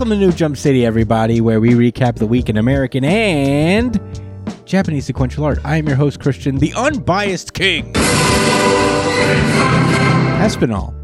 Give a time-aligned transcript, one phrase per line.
[0.00, 4.00] Hey, welcome to New Jump City, everybody, where we recap the week in American and
[4.64, 5.58] Japanese sequential art.
[5.62, 7.92] I am your host, Christian, the unbiased king,
[10.40, 10.94] Espinal.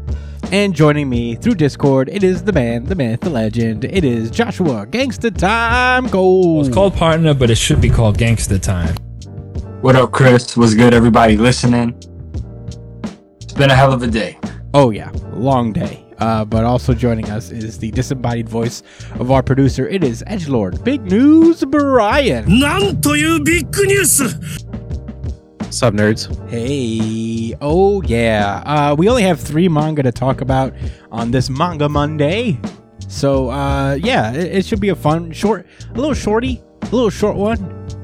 [0.51, 3.85] And joining me through Discord, it is the man, the myth, the legend.
[3.85, 6.65] It is Joshua Gangsta Time Gold.
[6.65, 8.95] It's called partner, but it should be called gangsta time.
[9.81, 10.57] What up, Chris?
[10.57, 11.95] What's good, everybody listening?
[13.41, 14.39] It's been a hell of a day.
[14.73, 16.06] Oh yeah, long day.
[16.18, 18.82] Uh, but also joining us is the disembodied voice
[19.18, 19.88] of our producer.
[19.88, 22.60] It is Edgelord Big News Brian.
[22.60, 24.24] なんというビッグニュース
[25.70, 26.28] Sup, nerds?
[26.50, 28.62] Hey, oh yeah.
[28.66, 30.74] Uh, we only have three manga to talk about
[31.10, 32.60] on this Manga Monday.
[33.08, 37.10] So uh, yeah, it, it should be a fun, short, a little shorty, a little
[37.10, 37.58] short one.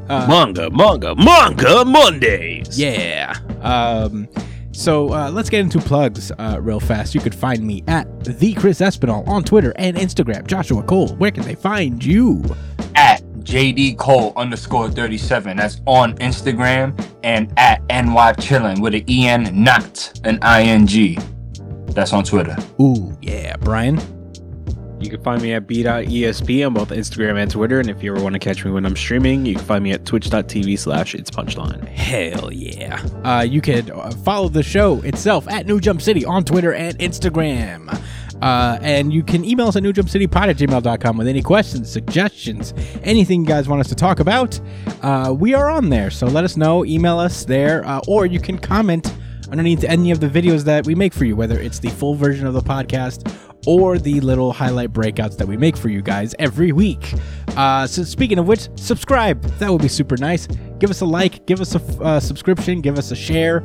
[0.09, 2.79] Uh, Manga, manga, manga Mondays!
[2.79, 3.35] Yeah.
[3.61, 4.27] Um,
[4.74, 7.16] so uh, let's get into plugs uh, real fast.
[7.16, 10.46] You could find me at the Chris Espinal on Twitter and Instagram.
[10.48, 12.44] Joshua Cole, where can they find you?
[12.96, 15.58] At JD Cole underscore 37.
[15.58, 21.18] That's on Instagram and at NY Chillin with an EN, not an ING.
[21.88, 22.58] That's on Twitter.
[22.82, 24.00] Ooh, yeah, Brian.
[25.04, 27.80] You can find me at b.esp on both Instagram and Twitter.
[27.80, 29.92] And if you ever want to catch me when I'm streaming, you can find me
[29.92, 31.86] at twitch.tv slash it's punchline.
[31.90, 33.06] Hell yeah.
[33.24, 36.98] Uh, you could uh, follow the show itself at New Jump City on Twitter and
[37.00, 38.02] Instagram.
[38.42, 43.42] Uh, and you can email us at newjumpcitypod at gmail.com with any questions, suggestions, anything
[43.42, 44.60] you guys want us to talk about.
[45.02, 46.84] Uh, we are on there, so let us know.
[46.86, 49.14] Email us there, uh, or you can comment
[49.54, 52.48] underneath any of the videos that we make for you, whether it's the full version
[52.48, 53.32] of the podcast
[53.68, 57.14] or the little highlight breakouts that we make for you guys every week.
[57.56, 59.40] Uh, so, speaking of which, subscribe.
[59.60, 60.48] That would be super nice.
[60.80, 63.64] Give us a like, give us a uh, subscription, give us a share.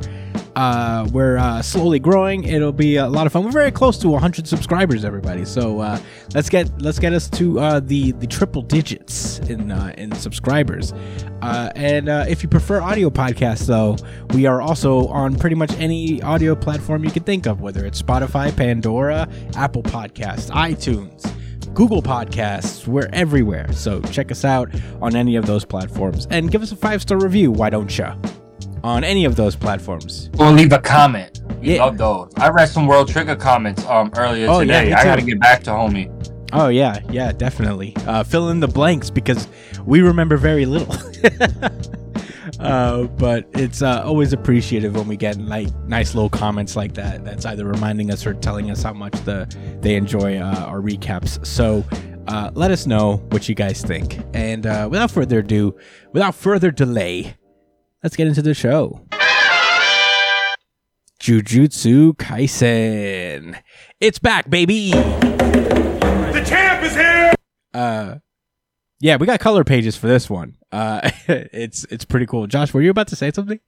[0.55, 2.43] Uh, we're uh, slowly growing.
[2.43, 3.43] It'll be a lot of fun.
[3.43, 5.45] We're very close to 100 subscribers, everybody.
[5.45, 5.99] So uh,
[6.33, 10.93] let's get let's get us to uh, the the triple digits in uh, in subscribers.
[11.41, 13.95] Uh, and uh, if you prefer audio podcasts, though,
[14.33, 18.01] we are also on pretty much any audio platform you can think of, whether it's
[18.01, 21.25] Spotify, Pandora, Apple Podcasts, iTunes.
[21.73, 23.71] Google Podcasts, we're everywhere.
[23.71, 24.69] So check us out
[25.01, 27.51] on any of those platforms and give us a five star review.
[27.51, 28.38] Why don't you?
[28.83, 30.29] On any of those platforms.
[30.39, 31.41] Or leave a comment.
[31.61, 31.85] We Yeah.
[31.85, 32.31] love those.
[32.37, 34.89] I read some World Trigger comments um earlier Oh, yeah, today.
[34.91, 36.09] me I gotta get back to homie.
[36.53, 37.93] Oh yeah, yeah, definitely.
[38.07, 39.47] Uh, fill in the blanks because
[39.85, 40.95] we remember very little.
[42.59, 47.23] uh, but it's uh, always appreciative when we get like nice little comments like that.
[47.23, 49.47] That's either reminding us or telling us how much the
[49.81, 51.45] they enjoy uh, our recaps.
[51.45, 51.85] So
[52.27, 54.19] uh, let us know what you guys think.
[54.33, 55.75] And uh, without further ado,
[56.13, 57.35] without further delay,
[58.03, 59.05] let's get into the show.
[61.21, 63.61] Jujutsu Kaisen.
[63.99, 64.91] It's back, baby.
[64.91, 67.33] The champ is here!
[67.73, 68.15] uh
[68.99, 72.81] yeah we got color pages for this one uh it's it's pretty cool josh were
[72.81, 73.59] you about to say something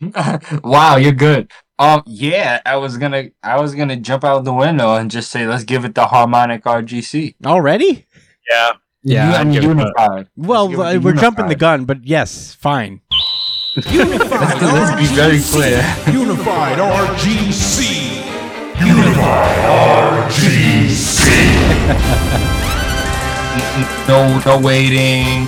[0.64, 1.50] wow, you're good.
[1.78, 5.46] Um, yeah, I was gonna, I was gonna jump out the window and just say,
[5.46, 7.34] let's give it the harmonic RGC.
[7.44, 8.06] already
[8.50, 8.72] Yeah.
[9.02, 9.76] Yeah, you I'd and give it that.
[9.78, 10.28] unified.
[10.36, 13.00] well Let's give it the we're jumping the gun but yes fine
[13.90, 14.60] Unified.
[14.60, 15.78] Let's be very clear.
[16.12, 18.16] Unified RGC!
[18.84, 21.20] Unified RGC!
[24.08, 25.44] No, no waiting,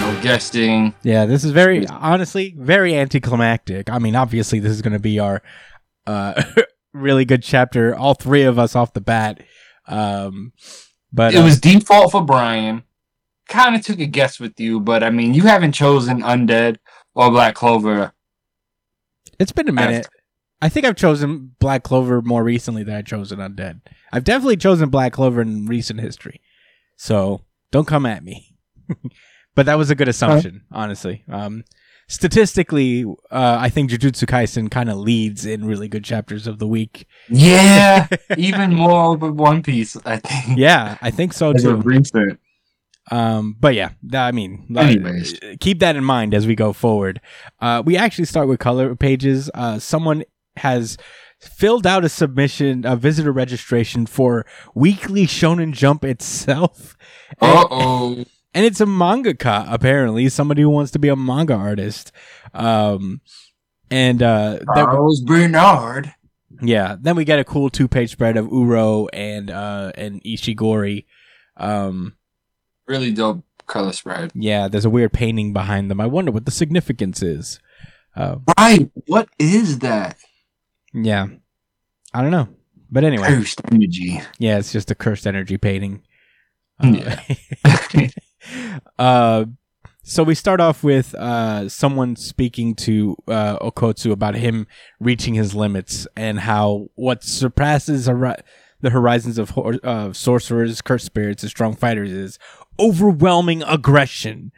[0.00, 0.94] no guesting.
[1.02, 5.18] yeah this is very honestly very anticlimactic i mean obviously this is going to be
[5.20, 5.42] our
[6.06, 6.42] uh
[6.92, 9.40] really good chapter all three of us off the bat
[9.86, 10.52] um
[11.14, 12.82] but It uh, was default for Brian.
[13.48, 16.78] Kind of took a guess with you, but I mean, you haven't chosen Undead
[17.14, 18.12] or Black Clover.
[19.38, 20.08] It's been a minute.
[20.60, 23.82] I think I've chosen Black Clover more recently than I've chosen Undead.
[24.12, 26.40] I've definitely chosen Black Clover in recent history.
[26.96, 28.56] So don't come at me.
[29.54, 31.22] but that was a good assumption, honestly.
[31.28, 31.64] Um,
[32.08, 36.66] statistically, uh, I think Jujutsu Kaisen kind of leads in really good chapters of the
[36.66, 37.06] week.
[37.28, 38.06] Yeah,
[38.36, 40.58] even more over One Piece, I think.
[40.58, 41.76] Yeah, I think so As too.
[41.76, 42.40] recent.
[43.10, 45.38] Um, but yeah, I mean, uh, Anyways.
[45.60, 47.20] keep that in mind as we go forward.
[47.60, 49.50] Uh, we actually start with color pages.
[49.52, 50.24] Uh, someone
[50.56, 50.96] has
[51.38, 56.96] filled out a submission, a visitor registration for Weekly Shonen Jump itself.
[57.40, 58.24] Uh oh.
[58.54, 62.12] And it's a mangaka, apparently, somebody who wants to be a manga artist.
[62.52, 63.20] Um,
[63.90, 66.14] and uh, that- Charles Bernard.
[66.62, 71.04] yeah, then we get a cool two page spread of Uro and uh, and Ishigori.
[71.56, 72.14] Um,
[72.86, 74.30] Really dope color spread.
[74.34, 76.00] Yeah, there's a weird painting behind them.
[76.00, 77.58] I wonder what the significance is.
[78.14, 78.90] Uh, Right.
[79.08, 80.16] What is that?
[80.92, 81.26] yeah,
[82.12, 82.48] I don't know.
[82.90, 84.20] But anyway, Cursed energy.
[84.38, 86.02] yeah, it's just a cursed energy painting.
[86.82, 87.20] Yeah.
[87.64, 87.72] uh,
[90.06, 94.66] so we start off with uh, someone speaking to uh, Okkotsu about him
[95.00, 98.36] reaching his limits and how what surpasses hori-
[98.80, 102.38] the horizons of hor- uh, sorcerers, cursed spirits, and strong fighters is
[102.78, 104.52] overwhelming aggression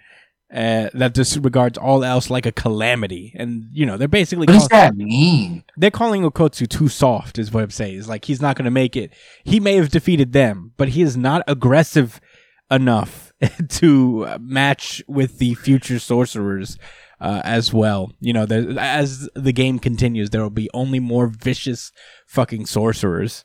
[0.52, 3.32] uh, that disregards all else like a calamity.
[3.36, 5.62] And you know they're basically What does that mean?
[5.76, 7.98] they're calling Okkotsu too soft, is what I'm saying.
[7.98, 9.12] It's like he's not going to make it.
[9.44, 12.20] He may have defeated them, but he is not aggressive
[12.70, 13.32] enough
[13.68, 16.78] to match with the future sorcerers
[17.20, 18.12] uh, as well.
[18.20, 21.92] You know, there, as the game continues, there will be only more vicious
[22.26, 23.44] fucking sorcerers.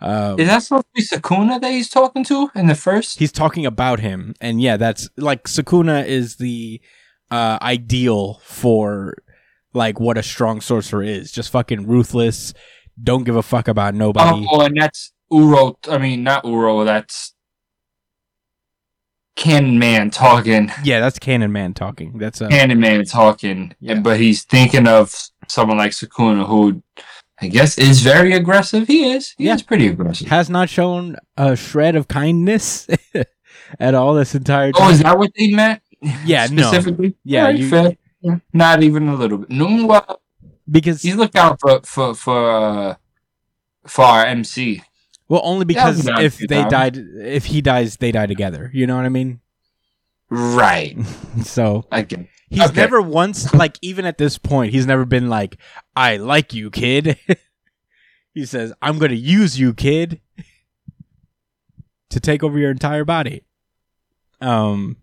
[0.00, 3.18] Um, Is that supposed to be Sukuna that he's talking to in the first?
[3.18, 6.80] he's talking about him, and yeah, that's like Sukuna is the
[7.32, 9.16] uh, ideal for
[9.74, 11.32] like what a strong sorcerer is.
[11.32, 12.54] Just fucking ruthless.
[13.02, 14.46] Don't give a fuck about nobody.
[14.48, 15.74] Oh, and that's Uro.
[15.90, 16.84] I mean, not Uro.
[16.84, 17.34] That's
[19.38, 20.70] Cannon Man talking.
[20.82, 22.18] Yeah, that's Cannon Man talking.
[22.18, 23.74] That's uh, Cannon Man talking.
[23.80, 24.00] Yeah.
[24.00, 25.14] But he's thinking of
[25.46, 26.82] someone like Sukuna, who
[27.40, 28.88] I guess is very aggressive.
[28.88, 29.34] He is.
[29.38, 29.54] He Yeah.
[29.54, 30.26] is pretty aggressive.
[30.28, 32.88] has not shown a shred of kindness
[33.80, 34.88] at all this entire time.
[34.88, 35.80] Oh, is that what they meant?
[36.24, 36.62] Yeah, no.
[36.64, 37.14] Specifically?
[37.24, 37.96] Yeah, you- fair.
[38.20, 39.50] Yeah, Not even a little bit.
[39.50, 40.02] No,
[40.68, 42.94] because he's look out for for for uh,
[43.86, 44.82] for our MC.
[45.28, 46.70] Well, only because about if they thousand.
[46.70, 48.70] died, if he dies, they die together.
[48.72, 49.40] You know what I mean?
[50.30, 50.96] Right.
[51.44, 51.84] So
[52.50, 52.80] he's Okay.
[52.80, 55.56] never once, like even at this point, he's never been like,
[55.94, 57.18] "I like you, kid."
[58.34, 60.20] he says, "I'm going to use you, kid,
[62.10, 63.42] to take over your entire body."
[64.40, 64.96] Um.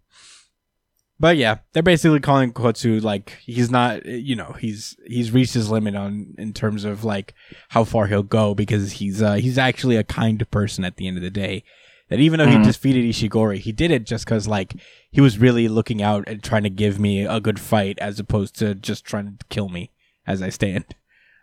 [1.19, 5.69] But yeah, they're basically calling Kotsu like he's not, you know, he's he's reached his
[5.69, 7.33] limit on in terms of like
[7.69, 11.15] how far he'll go because he's uh he's actually a kind person at the end
[11.17, 11.63] of the day.
[12.09, 12.65] That even though he Mhm.
[12.65, 14.73] defeated Ishigori, he did it just because like
[15.09, 18.56] he was really looking out and trying to give me a good fight as opposed
[18.59, 19.91] to just trying to kill me
[20.27, 20.85] as I stand.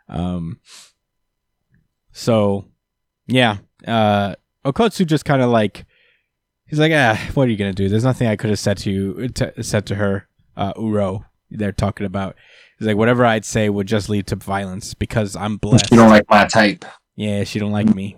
[0.09, 0.59] Um.
[2.11, 2.67] So,
[3.27, 4.35] yeah, uh,
[4.65, 5.87] Okkotsu just kind of like
[6.73, 7.91] he's like, ah, what are you gonna do?
[7.91, 10.27] There's nothing I could have said to you, to, said to her,
[10.57, 11.27] uh, Uro.
[11.51, 12.35] They're talking about.
[12.79, 15.91] He's like, whatever I'd say would just lead to violence because I'm blessed.
[15.91, 16.87] You don't like my type.
[17.15, 18.17] yeah, she don't like me.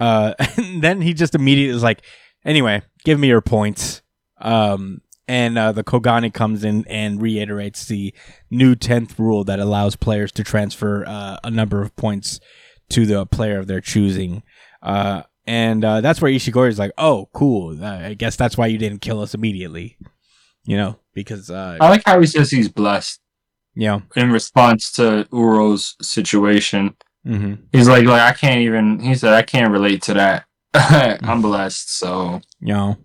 [0.00, 0.32] Uh,
[0.78, 2.00] then he just immediately is like,
[2.46, 4.00] anyway, give me your points.
[4.40, 8.14] Um, and uh, the Kogane comes in and reiterates the
[8.50, 12.40] new 10th rule that allows players to transfer uh, a number of points
[12.88, 14.42] to the player of their choosing.
[14.82, 17.82] Uh, and uh, that's where Ishigori is like, oh, cool.
[17.82, 19.96] Uh, I guess that's why you didn't kill us immediately.
[20.64, 23.20] You know, because, uh, I like how he says he's blessed
[23.76, 26.96] know, in response to Uro's situation.
[27.24, 29.00] hmm He's like, like I can't even.
[29.00, 30.46] He said I can't relate to that.
[30.74, 32.96] I'm blessed, so you know,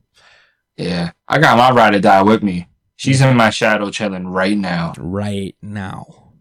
[0.78, 1.12] yeah.
[1.28, 2.68] I got my ride or die with me.
[2.96, 4.94] She's in my shadow chilling right now.
[4.98, 6.34] right now.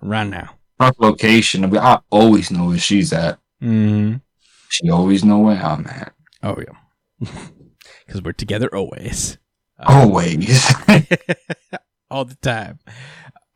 [0.00, 0.50] Right now.
[0.78, 1.68] Rough location.
[1.68, 3.38] but I always know where she's at.
[3.60, 4.14] hmm
[4.72, 6.14] She always know where I'm at.
[6.42, 7.28] Oh, yeah.
[8.06, 9.38] Because we're together always.
[9.78, 10.74] Always.
[12.10, 12.78] all the time.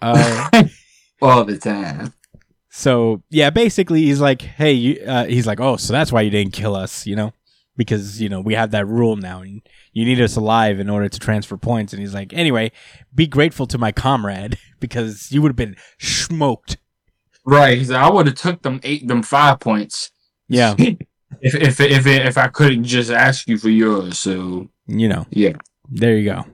[0.01, 0.49] Uh,
[1.23, 2.13] All the time.
[2.71, 6.31] so yeah, basically he's like, hey, you, uh, he's like, oh, so that's why you
[6.31, 7.33] didn't kill us, you know,
[7.77, 11.09] because you know we have that rule now, and you need us alive in order
[11.09, 11.93] to transfer points.
[11.93, 12.71] And he's like, anyway,
[13.15, 16.77] be grateful to my comrade because you would have been smoked.
[17.45, 17.79] Right.
[17.79, 20.11] He's like, I would have took them eight, them five points.
[20.49, 20.75] Yeah,
[21.41, 24.19] If if if if I couldn't just ask you for yours.
[24.19, 25.53] So you know, yeah.
[25.89, 26.45] there you go.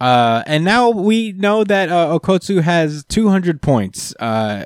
[0.00, 4.64] Uh, and now we know that uh, Okkotsu has 200 points, uh,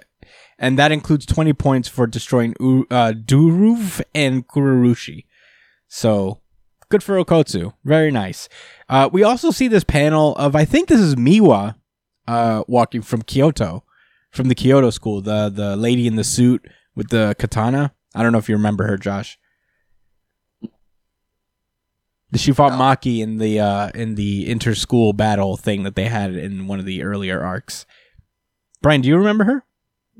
[0.60, 5.24] and that includes 20 points for destroying U- uh, Dhruv and Kurourushi.
[5.88, 6.40] So
[6.88, 7.72] good for Okkotsu.
[7.84, 8.48] Very nice.
[8.88, 11.74] Uh, we also see this panel of I think this is Miwa,
[12.28, 13.82] uh, walking from Kyoto,
[14.30, 15.20] from the Kyoto school.
[15.20, 16.64] The the lady in the suit
[16.94, 17.92] with the katana.
[18.14, 19.38] I don't know if you remember her, Josh.
[22.34, 22.78] She fought No.
[22.78, 26.84] Maki in the uh, in the inter-school battle thing that they had in one of
[26.84, 27.86] the earlier arcs.
[28.82, 29.64] Brian, do you remember her?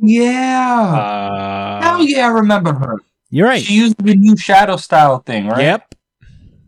[0.00, 0.94] Yeah.
[0.94, 2.96] Uh, Hell yeah, I remember her.
[3.30, 3.62] You're right.
[3.62, 5.60] She used the new shadow style thing, right?
[5.60, 5.94] Yep.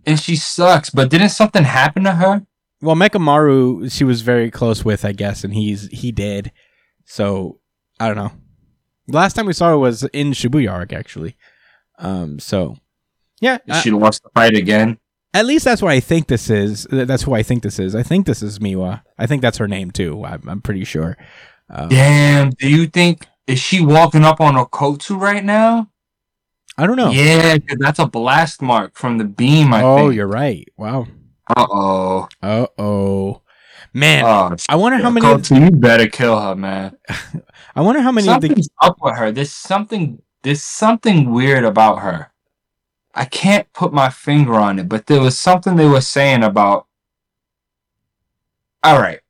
[0.04, 2.45] And she sucks, but didn't something happen to her?
[2.80, 6.50] Well, Mechamaru, she was very close with, I guess, and he's he did.
[7.04, 7.61] So
[8.00, 8.33] I don't know.
[9.08, 11.36] Last time we saw her was in Shibuya arc, actually.
[11.98, 12.38] Um.
[12.38, 12.78] So
[13.40, 14.98] yeah, she lost the fight again.
[15.34, 16.86] at least that's what I think this is.
[16.90, 17.94] That's who I think this is.
[17.94, 19.02] I think this is Miwa.
[19.18, 20.25] I think that's her name too.
[20.25, 21.16] I'm, I'm pretty sure.
[21.68, 22.50] Um, Damn.
[22.50, 25.90] Do you think Is she walking up on Okkotsu right now?
[26.78, 27.10] I don't know.
[27.10, 29.72] Yeah, that's a blast mark from the beam.
[29.72, 30.14] I oh, think.
[30.14, 30.66] you're right.
[30.76, 31.06] Wow.
[31.48, 32.28] Uh oh.
[32.42, 33.42] Uh oh.
[33.97, 35.26] Man, Oh, I wonder how many.
[35.26, 36.95] Of, you better kill her, man.
[37.75, 38.49] I wonder how many of the.
[38.49, 39.33] Something's up with her.
[39.33, 40.21] There's something.
[40.43, 42.31] There's something weird about her.
[43.15, 46.87] I can't put my finger on it, but there was something they were saying about.
[48.83, 49.21] All right,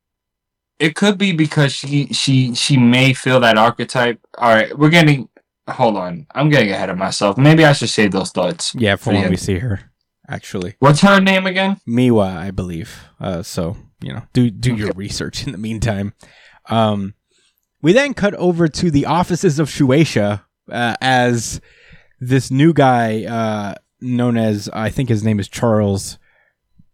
[0.80, 4.18] it could be because she she she may feel that archetype.
[4.36, 5.28] All right, we're getting.
[5.70, 7.38] Hold on, I'm getting ahead of myself.
[7.38, 8.74] Maybe I should save those thoughts.
[8.74, 9.92] Yeah, for when we see her.
[10.28, 11.76] Actually, What's her name again?
[11.86, 13.04] Miwa, I believe.
[13.20, 16.14] Uh, so you know, do do your research in the meantime.
[16.68, 17.14] Um,
[17.82, 21.60] we then cut over to the offices of Shueisha uh, as
[22.20, 26.18] this new guy, uh, known as I think his name is Charles.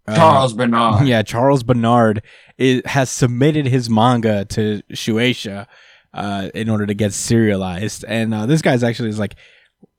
[0.06, 1.06] uh, Charles Bernard.
[1.06, 2.23] yeah, Charles Bernard
[2.59, 5.66] is, has submitted his manga to Shueisha
[6.12, 9.37] uh, in order to get serialized, and uh, this guy's actually is like,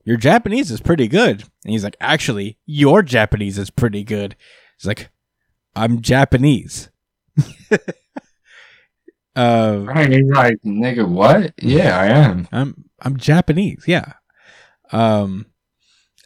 [0.03, 4.35] "Your Japanese is pretty good," and he's like, "Actually, your Japanese is pretty good."
[4.77, 5.09] He's like,
[5.75, 6.89] "I'm Japanese."
[9.35, 11.53] uh, Right, he's like, nigga, what?
[11.61, 12.47] Yeah, I am.
[12.51, 14.13] I'm I'm Japanese, yeah.
[14.91, 15.47] Um,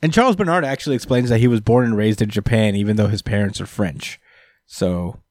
[0.04, 3.08] and Charles Bernard actually explains that he was born and raised in Japan, even though
[3.08, 4.20] his parents are French.
[4.66, 5.22] So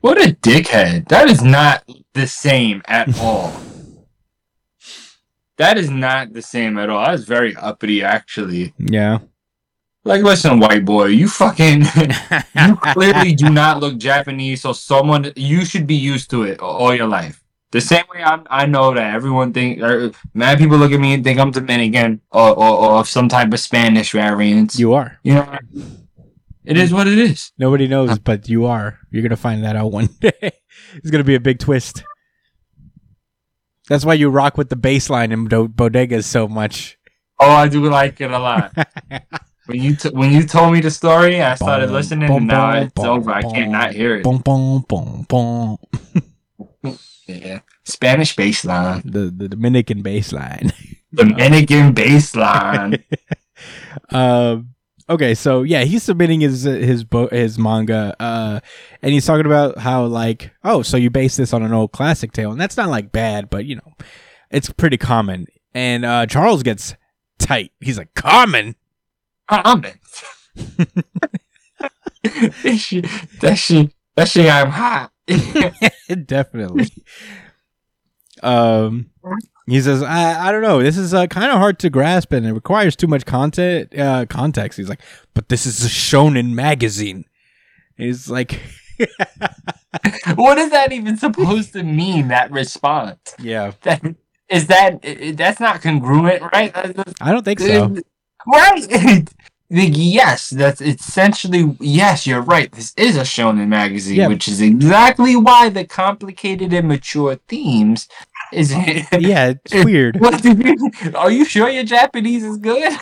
[0.00, 1.08] What a dickhead.
[1.08, 3.52] That is not the same at all.
[5.58, 7.04] that is not the same at all.
[7.06, 8.74] That's very uppity, actually.
[8.78, 9.18] yeah,
[10.06, 11.80] Like, listen, white boy, you fucking.
[12.54, 15.32] you clearly do not look Japanese, so someone.
[15.34, 17.42] You should be used to it all your life.
[17.72, 21.14] The same way I'm, I know that everyone think, or mad people look at me
[21.14, 24.78] and think I'm Dominican or, or, or of some type of Spanish variants.
[24.78, 25.18] you are.
[25.24, 25.58] you know,
[26.64, 27.50] it is what it is.
[27.58, 29.00] Nobody knows, but you are.
[29.10, 30.52] You're gonna find that out one day.
[30.94, 32.04] it's gonna be a big twist.
[33.88, 36.96] That's why you rock with the bass line in bodegas so much.
[37.40, 38.72] Oh, I do like it a lot.
[39.66, 42.98] When you t- when you told me the story, I started listening, and now it's
[42.98, 43.30] over.
[43.30, 44.24] I can't not hear it.
[44.24, 45.78] Boom, boom, boom, boom.
[47.26, 50.72] Yeah, Spanish bass line, The the Dominican bass line.
[51.14, 53.02] Dominican bass line.
[54.10, 54.68] um
[55.08, 58.60] okay so yeah he's submitting his his bo- his manga uh
[59.02, 62.32] and he's talking about how like oh so you base this on an old classic
[62.32, 63.92] tale and that's not like bad but you know
[64.50, 66.94] it's pretty common and uh charles gets
[67.38, 68.74] tight he's like common
[69.48, 69.96] Comment.
[72.32, 73.06] that shit,
[73.40, 74.50] that shit, that shit.
[74.50, 75.12] I'm hot.
[76.26, 76.86] definitely
[78.44, 79.10] um
[79.66, 82.46] he says i i don't know this is uh, kind of hard to grasp and
[82.46, 85.00] it requires too much content uh context he's like
[85.34, 87.24] but this is a shonen magazine
[87.96, 88.60] he's like
[90.36, 92.28] what is that even supposed to mean?
[92.28, 93.34] That response.
[93.38, 94.02] yeah That
[94.48, 95.02] is that.
[95.36, 96.72] That's not congruent, right?
[97.20, 97.96] I don't think so
[98.46, 99.24] Right.
[99.68, 102.24] Like, yes, that's essentially yes.
[102.24, 102.70] You're right.
[102.70, 104.28] This is a shonen magazine, Yeah.
[104.28, 108.06] which is exactly why the complicated and mature themes
[108.52, 108.72] is.
[108.72, 110.20] Uh, yeah, it's weird.
[110.20, 110.46] What
[111.16, 112.92] are you sure your Japanese is good?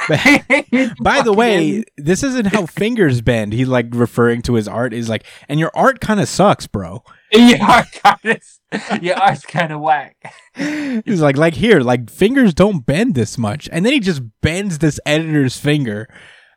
[1.03, 3.53] By the way, this isn't how fingers bend.
[3.53, 7.03] He's like referring to his art is like, and your art kind of sucks, bro.
[7.31, 8.43] your art kind of
[9.03, 10.17] your art's kind of whack.
[10.55, 14.79] He's like, like here, like fingers don't bend this much, and then he just bends
[14.79, 16.09] this editor's finger.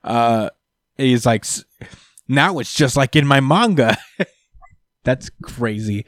[0.04, 0.50] Uh,
[0.98, 1.66] he's like, "S-
[2.28, 3.98] now it's just like in my manga.
[5.04, 6.06] That's crazy.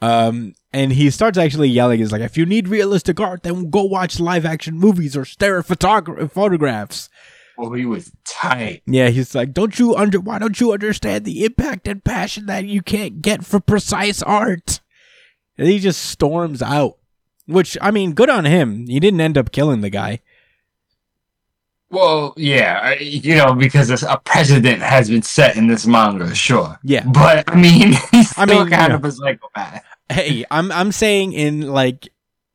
[0.00, 2.00] Um, and he starts actually yelling.
[2.00, 5.58] He's like, if you need realistic art, then go watch live action movies or stare
[5.58, 7.08] at photogra- photographs.
[7.56, 8.82] Well, he was tight.
[8.86, 10.20] Yeah, he's like, don't you under?
[10.20, 14.80] Why don't you understand the impact and passion that you can't get for precise art?
[15.56, 16.98] And he just storms out.
[17.46, 18.86] Which I mean, good on him.
[18.86, 20.20] He didn't end up killing the guy.
[21.90, 26.76] Well, yeah, you know, because a precedent has been set in this manga, sure.
[26.82, 27.06] Yeah.
[27.06, 28.96] But I mean, he's I still mean, kind yeah.
[28.96, 29.84] of a psychopath.
[30.10, 32.08] Hey, I'm I'm saying in like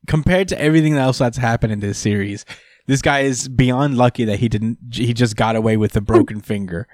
[0.06, 2.44] compared to everything else that's happened in this series,
[2.86, 4.78] this guy is beyond lucky that he didn't.
[4.92, 6.88] He just got away with a broken finger.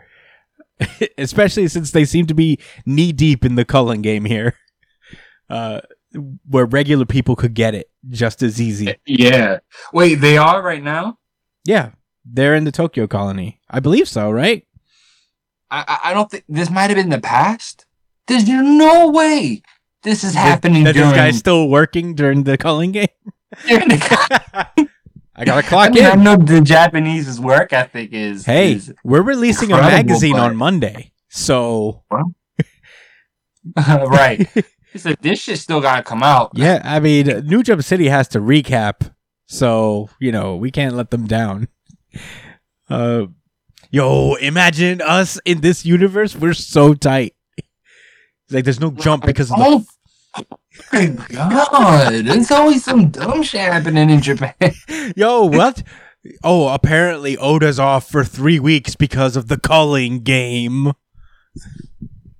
[1.18, 4.54] Especially since they seem to be knee deep in the culling game here,
[5.48, 5.80] uh,
[6.48, 8.88] where regular people could get it just as easy.
[8.88, 9.58] Eh, yeah.
[9.92, 11.18] Wait, they are right now.
[11.64, 11.90] Yeah,
[12.24, 13.60] they're in the Tokyo colony.
[13.68, 14.66] I believe so, right?
[15.70, 17.86] I I- I don't think this might have been the past.
[18.28, 19.62] There's no way
[20.02, 23.08] this is happening That during, this guy's still working during the culling game.
[23.66, 24.88] the.
[25.38, 26.22] I gotta I clock mean, I in.
[26.22, 28.44] know the Japanese's work ethic is.
[28.46, 32.04] Hey, is- we're releasing a magazine but- on Monday, so
[33.76, 34.48] right.
[34.98, 36.52] Said this shit still gotta come out.
[36.54, 39.12] Yeah, I mean, New Jump City has to recap,
[39.46, 41.68] so you know we can't let them down.
[42.88, 43.26] Uh,
[43.90, 46.36] yo, imagine us in this universe.
[46.36, 47.34] We're so tight.
[47.58, 49.64] It's like there's no jump because of the.
[49.64, 50.46] Oh
[50.92, 54.54] my god, there's always some dumb shit happening in Japan.
[55.16, 55.82] Yo, what?
[56.44, 60.92] Oh, apparently Oda's off for three weeks because of the culling game.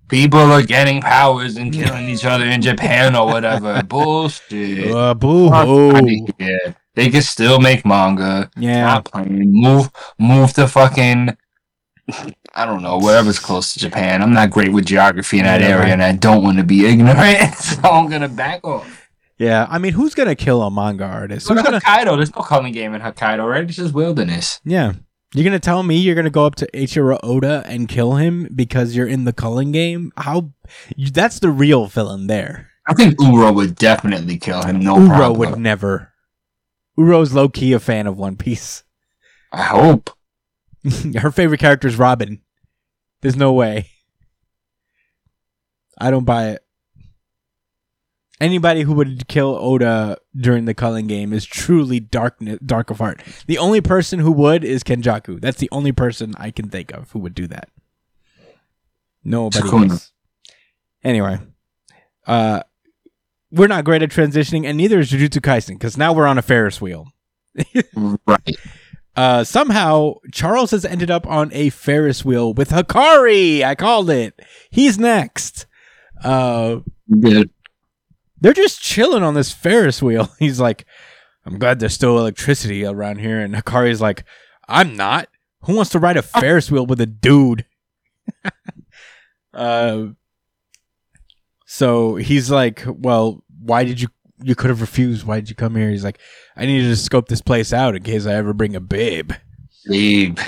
[0.08, 3.82] People are getting powers and killing each other in Japan or whatever.
[3.88, 4.92] Bullshit.
[4.94, 6.26] Uh, boo hoo.
[6.38, 6.76] here.
[6.94, 8.50] They can still make manga.
[8.56, 9.00] Yeah.
[9.00, 9.50] Playing.
[9.52, 11.36] Move, move to fucking.
[12.54, 14.22] I don't know, wherever's close to Japan.
[14.22, 15.90] I'm not great with geography in that Yeah, area, right.
[15.90, 19.08] and I don't want to be ignorant, so I'm gonna back off.
[19.38, 21.48] Yeah, I mean, who's gonna kill a manga artist?
[21.48, 21.80] Who's gonna?
[21.80, 22.16] Hokkaido.
[22.16, 23.64] There's no culling game in Hokkaido, right?
[23.64, 24.60] It's just wilderness.
[24.64, 24.92] Yeah,
[25.35, 28.95] you're gonna tell me you're gonna go up to Ichiro Oda and kill him because
[28.97, 30.12] you're in the culling game?
[30.16, 30.50] How?
[30.97, 32.68] You, that's the real villain there.
[32.88, 34.80] I think Uro would definitely kill him.
[34.80, 35.38] No Uro problem.
[35.38, 36.12] would never.
[36.99, 38.85] Uro's low key a fan of One Piece.
[39.52, 40.11] I hope.
[41.16, 42.40] Her favorite character is Robin.
[43.23, 43.88] There's no way.
[45.99, 46.65] I don't buy it.
[48.40, 53.22] Anybody who would kill Oda during the culling game is truly dark, dark of heart.
[53.46, 55.40] The only person who would is Kenjaku.
[55.40, 57.70] That's the only person I can think of who would do that.
[59.25, 60.12] Nobody else.
[61.02, 61.38] Anyway,
[62.26, 62.62] uh,
[63.50, 66.42] we're not great at transitioning, and neither is Jujutsu Kaisen because now we're on a
[66.42, 67.08] Ferris wheel.
[68.26, 68.56] Right.
[69.16, 73.62] Uh, somehow Charles has ended up on a Ferris wheel with Hakari.
[73.64, 74.38] I called it.
[74.70, 75.64] He's next.
[76.22, 76.80] Uh.
[78.40, 80.30] They're just chilling on this Ferris wheel.
[80.38, 80.84] He's like,
[81.44, 83.40] I'm glad there's still electricity around here.
[83.40, 84.25] And Hakari's like,
[84.68, 85.28] I'm not.
[85.62, 87.64] Who wants to ride a Ferris wheel with a dude?
[89.54, 90.06] uh,
[91.66, 94.08] so he's like, well, why did you?
[94.42, 95.26] You could have refused.
[95.26, 95.88] Why did you come here?
[95.88, 96.18] He's like,
[96.56, 99.32] I needed to scope this place out in case I ever bring a babe.
[99.86, 100.38] Babe.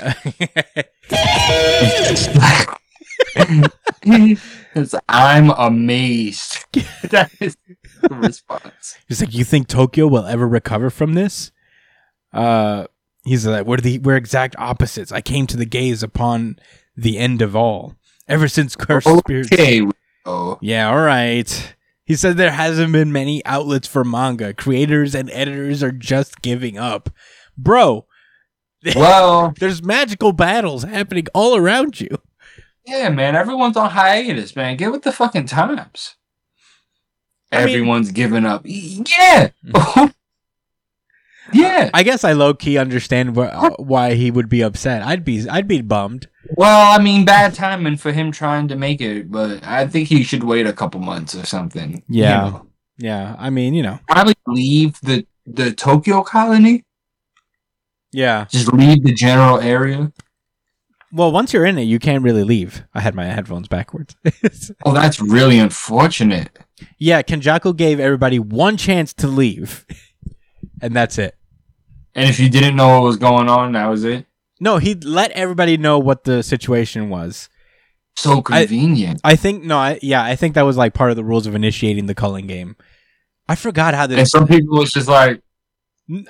[5.07, 6.65] I'm amazed.
[7.09, 7.75] that is the
[8.11, 8.97] response.
[9.07, 11.51] He's like, "You think Tokyo will ever recover from this?"
[12.33, 12.85] Uh,
[13.23, 15.11] he's like, "We're the we're exact opposites.
[15.11, 16.57] I came to the gaze upon
[16.95, 17.95] the end of all.
[18.27, 19.81] Ever since cursed spirits." Okay.
[20.25, 21.75] Oh, Yeah, all right.
[22.03, 24.53] He said there hasn't been many outlets for manga.
[24.53, 27.09] Creators and editors are just giving up,
[27.57, 28.05] bro.
[28.95, 32.09] well, There's magical battles happening all around you.
[32.85, 33.35] yeah, man.
[33.35, 34.77] Everyone's on hiatus, man.
[34.77, 36.15] Get with the fucking times.
[37.51, 38.61] I mean- Everyone's giving up.
[38.65, 39.49] Yeah.
[39.73, 40.05] Hmm.
[41.53, 41.89] yeah.
[41.93, 45.01] I guess I low key understand wh- why he would be upset.
[45.01, 46.27] I'd be I'd be bummed.
[46.55, 50.23] Well, I mean, bad timing for him trying to make it, but I think he
[50.23, 52.03] should wait a couple months or something.
[52.07, 52.37] You Yeah.
[52.41, 52.65] know.
[52.97, 56.83] Yeah, I mean, you know, Probably leave the the Tokyo colony.
[58.11, 58.45] yeah.
[58.51, 60.11] Just leave the general area.
[61.11, 62.83] Well, once you're in it, you can't really leave.
[62.93, 64.15] I had my headphones backwards.
[64.85, 66.59] Oh, that's really unfortunate.
[66.97, 69.85] Yeah, Kenjaku gave everybody one chance to leave,
[70.81, 71.35] and that's it.
[72.15, 74.25] And if you didn't know what was going on, that was it.
[74.59, 77.49] No, he let everybody know what the situation was.
[78.15, 79.21] So convenient.
[79.23, 81.55] I think no, I, yeah, I think that was like part of the rules of
[81.55, 82.75] initiating the culling game.
[83.47, 84.29] I forgot how and this.
[84.29, 85.41] some people was just like,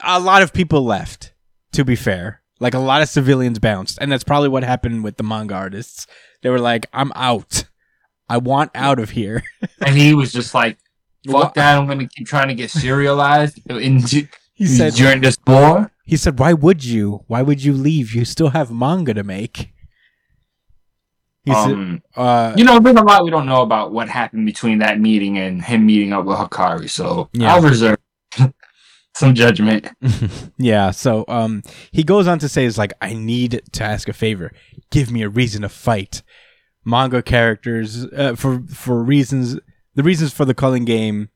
[0.04, 1.34] A lot of people left.
[1.74, 5.18] To be fair, like a lot of civilians bounced, and that's probably what happened with
[5.18, 6.08] the manga artists.
[6.42, 7.66] They were like, "I'm out.
[8.30, 9.44] I want out of here."
[9.86, 10.78] and he was just like,
[11.30, 11.78] fuck that.
[11.78, 14.00] I'm gonna keep trying to get serialized in,
[14.54, 15.92] He said, during this war.
[16.06, 17.24] "He said, why would you?
[17.28, 18.14] Why would you leave?
[18.14, 19.74] You still have manga to make."
[21.46, 24.46] He said, Um, uh, you know, there's a lot we don't know about what happened
[24.46, 26.90] between that meeting and him meeting up with Hakari.
[26.90, 27.56] So Yeah.
[27.56, 27.98] I'll reserve
[29.16, 29.88] some judgment.
[30.58, 34.14] yeah so um he goes on to say is like i need to ask a
[34.14, 34.52] favor
[34.92, 36.22] give me a reason to fight
[36.90, 39.60] manga characters uh, for for reasons
[39.96, 41.30] the reasons for the culling game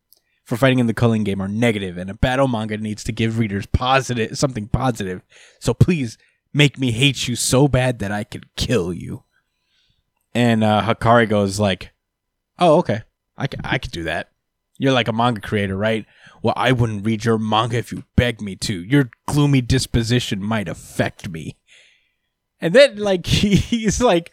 [0.43, 3.37] for fighting in the culling game are negative and a battle manga needs to give
[3.39, 5.21] readers positive something positive.
[5.59, 6.17] So please
[6.53, 9.23] make me hate you so bad that i could kill you.
[10.33, 11.91] And uh hakari goes like
[12.59, 13.03] oh okay.
[13.35, 13.47] I,
[13.79, 14.29] could do that.
[14.77, 16.05] You're like a manga creator right?
[16.43, 18.83] Well, I wouldn't read your manga if you begged me to.
[18.83, 21.57] Your gloomy disposition might affect me.
[22.61, 24.31] And then, like, he, he's like,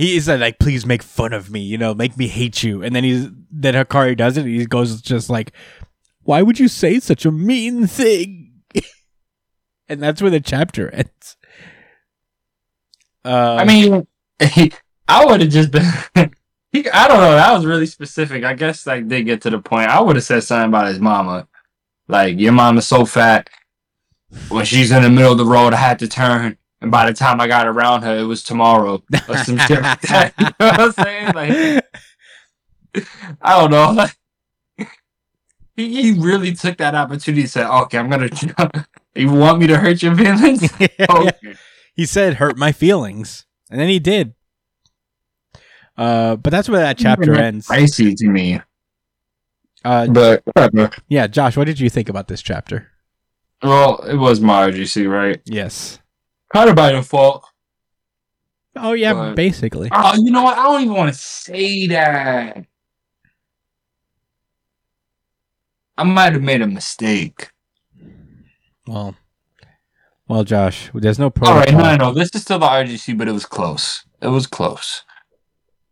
[0.00, 2.82] he is like, please make fun of me, you know, make me hate you.
[2.82, 4.46] And then he's, then Hakari does it.
[4.46, 5.52] He goes just like,
[6.22, 8.62] why would you say such a mean thing?
[9.88, 11.36] and that's where the chapter ends.
[13.26, 14.06] Uh, I mean,
[15.06, 15.84] I would have just been
[16.72, 17.32] He, I don't know.
[17.32, 18.42] That was really specific.
[18.42, 19.90] I guess like they get to the point.
[19.90, 21.46] I would have said something about his mama.
[22.08, 23.50] Like your mama's so fat.
[24.48, 27.12] When she's in the middle of the road, I had to turn, and by the
[27.14, 30.34] time I got around her, it was tomorrow or some shit like that.
[30.38, 31.34] You know what I'm saying?
[31.34, 31.84] Like
[33.42, 33.90] I don't know.
[33.92, 34.16] Like,
[35.76, 37.42] he, he really took that opportunity.
[37.42, 38.28] and Said, "Okay, I'm gonna.
[39.14, 40.62] You want me to hurt your feelings?
[41.10, 41.56] Okay.
[41.94, 44.34] he said hurt my feelings and then he did
[45.98, 48.60] uh but that's where that chapter ends Spicy to me,
[49.84, 50.90] uh but whatever.
[51.08, 52.88] yeah josh what did you think about this chapter
[53.62, 55.40] Well, it was my RGC, right?
[55.44, 55.98] yes
[56.52, 57.44] Kind of by default.
[58.76, 60.58] oh yeah But- basically Oh, you know what?
[60.58, 62.64] I don't even want to say that.
[65.96, 67.50] I might have made a mistake.
[68.86, 69.14] well
[70.28, 72.12] well josh there's no All protocol right, no, no, no.
[72.14, 74.04] This is still the RGC, but it was close.
[74.22, 75.02] It was close.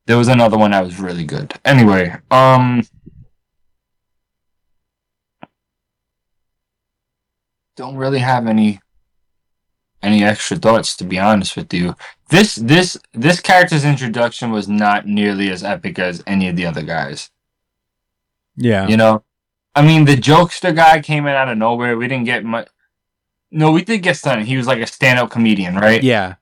[0.07, 1.53] There was another one that was really good.
[1.67, 2.83] Anyway, um,
[7.77, 8.81] don't really have any
[10.03, 11.95] any extra thoughts to be honest with you.
[12.31, 16.83] This this this character's introduction was not nearly as epic as any of the other
[16.83, 17.31] guys.
[18.57, 19.25] yeah You know,
[19.75, 21.97] I mean, the jokester guy came in out of nowhere.
[21.97, 22.69] We didn't get much.
[23.51, 24.45] No, we did get stunned.
[24.47, 26.03] He was like a stand-up comedian, right?
[26.03, 26.35] yeah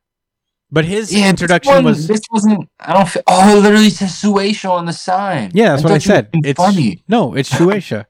[0.68, 2.68] but his Yeah, this introduction one- was This wasn't.
[2.80, 3.08] I don't.
[3.08, 5.52] Feel, oh, it literally says Suesho on the sign.
[5.54, 7.04] yeah that's what i you were said it's funny.
[7.08, 8.06] no it's shueisha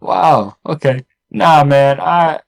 [0.00, 0.56] Wow.
[0.66, 1.06] Okay.
[1.30, 1.98] Nah, man.
[2.00, 2.40] I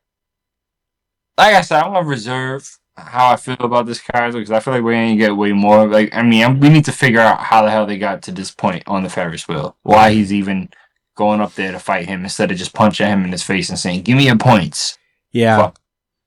[1.39, 4.75] like I said, I'm gonna reserve how I feel about this character because I feel
[4.75, 5.87] like we're gonna get way more.
[5.87, 8.33] Like, I mean, I'm, we need to figure out how the hell they got to
[8.33, 9.77] this point on the Ferris wheel.
[9.83, 10.71] Why he's even
[11.15, 13.79] going up there to fight him instead of just punching him in his face and
[13.79, 14.99] saying, "Give me your points,
[15.33, 15.81] yeah Fuck.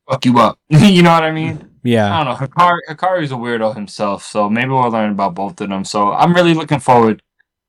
[0.10, 1.66] fuck you up." you know what I mean?
[1.84, 2.48] yeah I don't know.
[2.48, 5.86] Hakari, Hakari's a weirdo himself, so maybe we'll learn about both of them.
[5.86, 7.24] So I'm really looking forward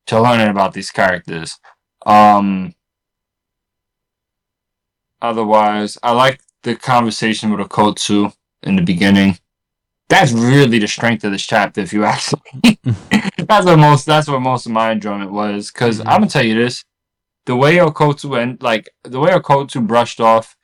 [0.07, 1.59] to learning about these characters.
[2.05, 2.75] Um,
[5.23, 9.39] otherwise, I like the conversation with Okkotsu in the beginning.
[10.09, 12.33] That's really the strength of this chapter, if you ask
[12.65, 12.79] me.
[13.39, 14.07] that's what most.
[14.07, 15.71] That's what most of my enjoyment was.
[15.71, 16.07] Because Mhm.
[16.07, 16.85] I'm gonna tell you this:
[17.47, 20.57] the way Okkotsu and like the way Okkotsu brushed off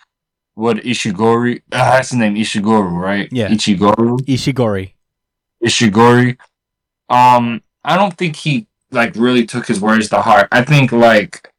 [0.54, 1.58] what Ishigori.
[1.70, 3.28] Uh, that's his name, Ishiguro, right?
[3.30, 3.48] Yeah.
[3.48, 4.18] Ichigoro.
[4.26, 4.92] ishigori
[5.64, 6.36] Ishigori.
[7.08, 10.48] Um, I don't think he like really took his words to heart.
[10.50, 11.52] I think like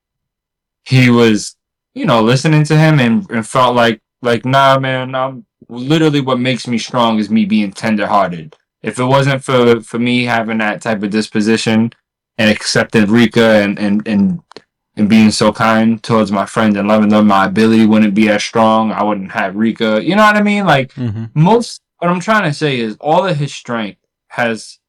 [0.83, 1.55] he was,
[1.93, 5.15] you know, listening to him and, and felt like like nah, man.
[5.15, 8.55] I'm literally what makes me strong is me being tenderhearted.
[8.81, 11.91] If it wasn't for for me having that type of disposition
[12.37, 14.41] and accepting Rika and and and
[14.95, 18.43] and being so kind towards my friends and loving them, my ability wouldn't be as
[18.43, 18.91] strong.
[18.91, 20.03] I wouldn't have Rika.
[20.03, 20.65] You know what I mean?
[20.65, 21.25] Like mm-hmm.
[21.33, 23.99] most what I'm trying to say is all of his strength
[24.29, 24.79] has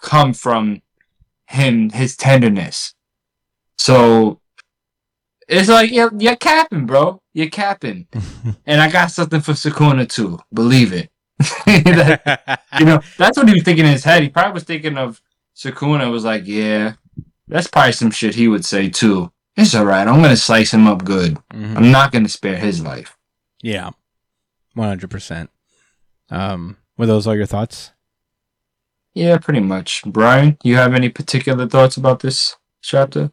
[0.00, 0.82] come from
[1.46, 2.94] him, his tenderness.
[3.78, 4.40] So
[5.48, 7.20] it's like you're, you're capping, bro.
[7.36, 8.06] You're capping.
[8.64, 10.38] and I got something for Sukuna too.
[10.54, 11.10] Believe it.
[11.66, 14.22] That- you know, that's what he was thinking in his head.
[14.22, 15.20] He probably was thinking of
[15.54, 16.94] Sukuna was like, yeah,
[17.46, 19.30] that's probably some shit he would say too.
[19.54, 20.08] It's alright.
[20.08, 21.36] I'm gonna slice him up good.
[21.52, 21.76] Mhm.
[21.76, 23.18] I'm not gonna spare his life.
[23.62, 23.90] Yeah,
[24.72, 25.50] one hundred percent.
[26.30, 27.92] Um, were those all your thoughts?
[29.14, 30.02] Yeah, pretty much.
[30.06, 33.30] Brian, you have any particular thoughts about this chapter?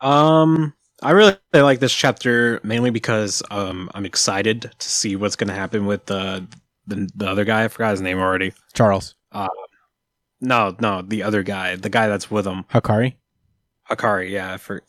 [0.00, 5.54] Um, I really like this chapter mainly because um I'm excited to see what's gonna
[5.54, 6.46] happen with the
[6.86, 7.64] the, the other guy.
[7.64, 8.52] I forgot his name already.
[8.74, 9.14] Charles
[10.40, 13.14] No, no, the other guy, the guy that's with him, Hakari.
[13.90, 14.30] Hakari.
[14.30, 14.82] Yeah, for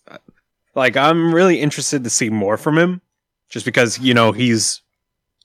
[0.75, 3.01] like I'm really interested to see more from him,
[3.49, 4.81] just because you know he's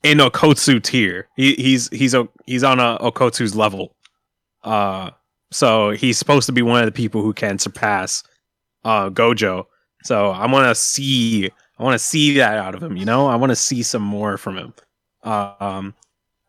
[0.02, 1.28] in Okkotsu tier.
[1.36, 3.94] He he's he's a he's on a Okkotsu's level.
[4.62, 5.10] Uh,
[5.50, 8.22] so he's supposed to be one of the people who can surpass
[8.84, 9.66] uh Gojo.
[10.06, 12.96] So I want to see I want to see that out of him.
[12.96, 14.74] You know, I want to see some more from him.
[15.22, 15.94] Um,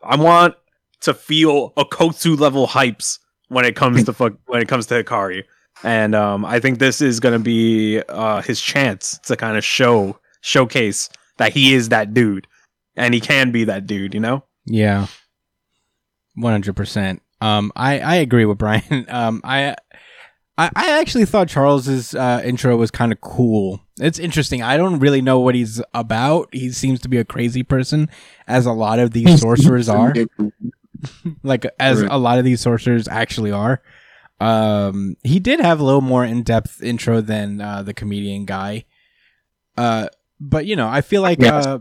[0.03, 0.55] I want
[1.01, 5.03] to feel a Okkotsu level hypes when it comes to fuck when it comes to
[5.03, 5.43] Hakari.
[5.83, 10.19] And um, I think this is gonna be uh, his chance to kind of show
[10.41, 12.47] showcase that he is that dude,
[12.95, 14.13] and he can be that dude.
[14.13, 14.43] You know?
[14.65, 15.07] Yeah,
[16.35, 17.21] one hundred percent.
[17.41, 19.05] Um, I I agree with Brian.
[19.09, 19.75] Um, I.
[20.57, 23.81] I, I actually thought Charles's uh, intro was kind of cool.
[23.99, 24.61] It's interesting.
[24.63, 26.49] I don't really know what he's about.
[26.51, 28.09] He seems to be a crazy person,
[28.47, 30.13] as a lot of these sorcerers are.
[31.43, 33.81] like as a lot of these sorcerers actually are.
[34.39, 38.85] Um, he did have a little more in depth intro than uh, the comedian guy.
[39.75, 40.07] Uh,
[40.39, 41.65] but you know, I feel like Yes.
[41.65, 41.79] uh,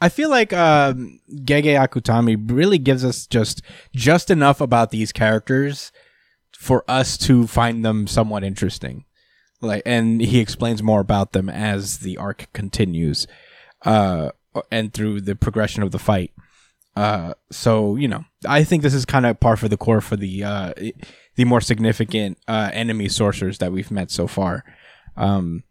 [0.00, 3.62] I feel like um, Gege Akutami really gives us just
[3.94, 5.92] just enough about these characters
[6.64, 9.04] for us to find them somewhat interesting.
[9.60, 13.26] Like, and he explains more about them as the arc continues,
[13.84, 14.30] uh,
[14.70, 16.32] and through the progression of the fight.
[16.96, 20.16] Uh, so you know, I think this is kind of par for the core for
[20.16, 20.72] the uh,
[21.34, 24.64] the more significant uh, enemy sorcerers that we've met so far.
[25.18, 25.64] Um,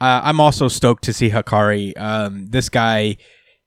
[0.00, 1.98] uh, I'm also stoked to see Hakari.
[2.00, 3.18] Um, this guy,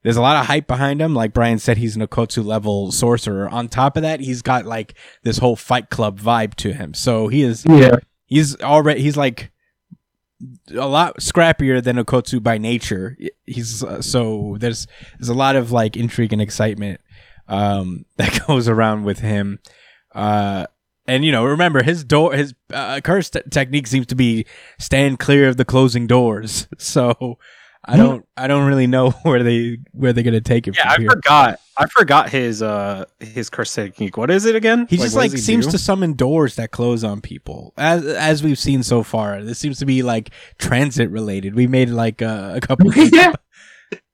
[0.03, 1.13] there's a lot of hype behind him.
[1.13, 3.49] Like Brian said, he's an Okkotsu level sorcerer.
[3.49, 6.93] On top of that, he's got like this whole Fight Club vibe to him.
[6.93, 7.97] So he is, Yeah.
[8.25, 9.51] he's already, he's like
[10.75, 13.17] a lot scrappier than Okkotsu by nature.
[13.45, 17.01] He's uh, so there's there's a lot of like intrigue and excitement
[17.49, 19.59] um, that goes around with him.
[20.15, 20.65] Uh,
[21.07, 24.45] and you know, remember his door, his uh, curse te- technique seems to be
[24.79, 26.67] stand clear of the closing doors.
[26.77, 27.37] So
[27.93, 30.75] I don't, I don't really know where they where they're gonna take it.
[30.77, 31.09] Yeah, from I here.
[31.11, 31.59] forgot.
[31.77, 34.17] I forgot his uh his curse technique.
[34.17, 34.85] What is it again?
[34.89, 35.71] He just like he seems do?
[35.71, 39.43] to summon doors that close on people, as as we've seen so far.
[39.43, 41.55] This seems to be like transit related.
[41.55, 43.33] We made like uh, a couple Yeah.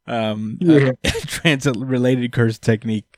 [0.08, 0.92] um Yeah.
[1.26, 3.18] transit related curse technique.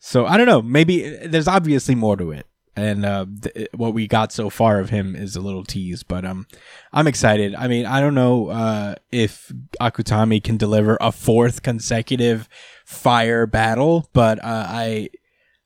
[0.00, 0.62] So I don't know.
[0.62, 2.46] Maybe there's obviously more to it,
[2.78, 6.02] and uh, th- what we got so far of him is a little tease.
[6.02, 6.46] But um,
[6.92, 7.54] I'm excited.
[7.54, 12.48] I mean, I don't know uh, if Akutami can deliver a fourth consecutive
[12.86, 15.10] fire battle, but uh, I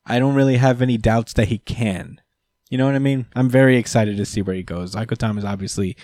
[0.07, 2.21] I don't really have any doubts that he can.
[2.71, 3.27] You know what I mean?
[3.35, 4.95] I'm very excited to see where he goes.
[4.95, 5.97] Akutami has obviously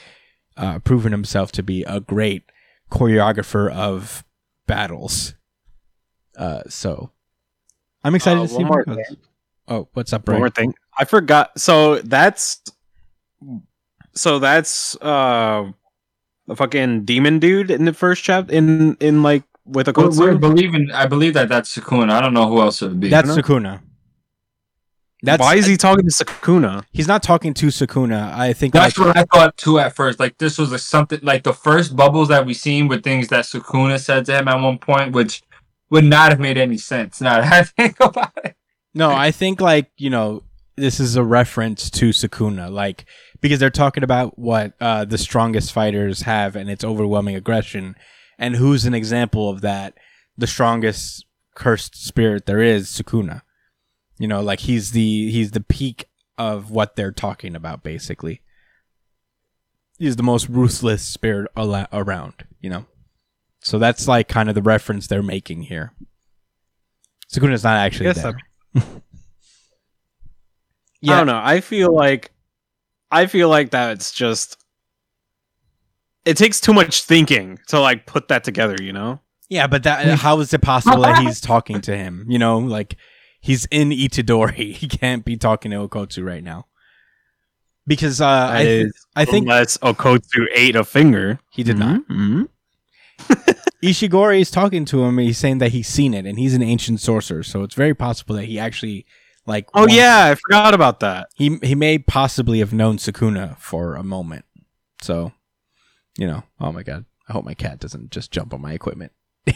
[0.57, 2.42] uh, proven himself to be a great
[2.90, 4.25] choreographer of
[4.66, 5.35] battles.
[6.37, 7.11] Uh, so
[8.05, 8.97] I'm excited Uh, to see where more.
[9.68, 10.35] Oh, what's up, bro?
[10.35, 10.74] One more thing.
[10.98, 11.59] I forgot.
[11.59, 12.62] So that's
[14.14, 15.70] so that's uh
[16.46, 20.38] the fucking demon dude in the first chapter in in like with a We're, we're
[20.38, 20.90] believing.
[20.92, 22.11] I believe that that's Sukuna.
[22.11, 23.09] I don't know who else it would be.
[23.09, 23.42] That's Sukuna?
[23.42, 23.81] Sukuna.
[25.22, 26.85] That's Why is he talking to Sukuna?
[26.92, 28.33] He's not talking to Sukuna.
[28.33, 30.20] I think That's like, what I thought too at first.
[30.20, 33.44] Like this was a something like the first bubbles that we seen with things that
[33.44, 35.42] Sukuna said to him at one point, which
[35.90, 37.20] would not have made any sense.
[37.20, 38.57] Now that I think about it.
[38.99, 40.43] No, I think like, you know,
[40.75, 43.05] this is a reference to Sukuna, like
[43.41, 47.95] because they're talking about what uh the strongest fighters have and its overwhelming aggression.
[48.41, 49.95] And who's an example of that?
[50.37, 53.43] The strongest cursed spirit there is, Sukuna.
[54.19, 56.07] You know, like he's the he's the peak
[56.37, 58.43] of what they're talking about basically.
[59.97, 62.87] He's the most ruthless spirit ala- around, you know.
[63.61, 65.93] So that's like kind of the reference they're making here.
[67.33, 68.25] Sukuna's not actually Guess
[71.03, 71.14] there.
[71.14, 71.41] I don't know.
[71.43, 72.31] I feel like
[73.11, 74.57] I feel like that's just
[76.25, 79.21] it takes too much thinking to like put that together, you know?
[79.49, 82.27] Yeah, but that how is it possible that he's talking to him?
[82.29, 82.97] You know, like
[83.41, 84.75] he's in Itadori.
[84.75, 86.67] He can't be talking to Okkotsu right now.
[87.87, 91.41] Because uh, I, That th- is I think unless Okkotsu ate a finger.
[91.51, 92.03] he did not.
[92.09, 92.43] Mm-hmm.
[93.83, 95.19] Ishigori is talking to him.
[95.19, 97.43] and He's saying that he's seen it, and he's an ancient sorcerer.
[97.43, 99.07] So it's very possible that he actually,
[99.47, 101.29] like, Oh once- yeah, I forgot about that.
[101.35, 104.45] he he may possibly have known Sukuna for a moment.
[105.01, 105.33] So,
[106.19, 109.12] you know, oh my god, I hope my cat doesn't just jump on my equipment.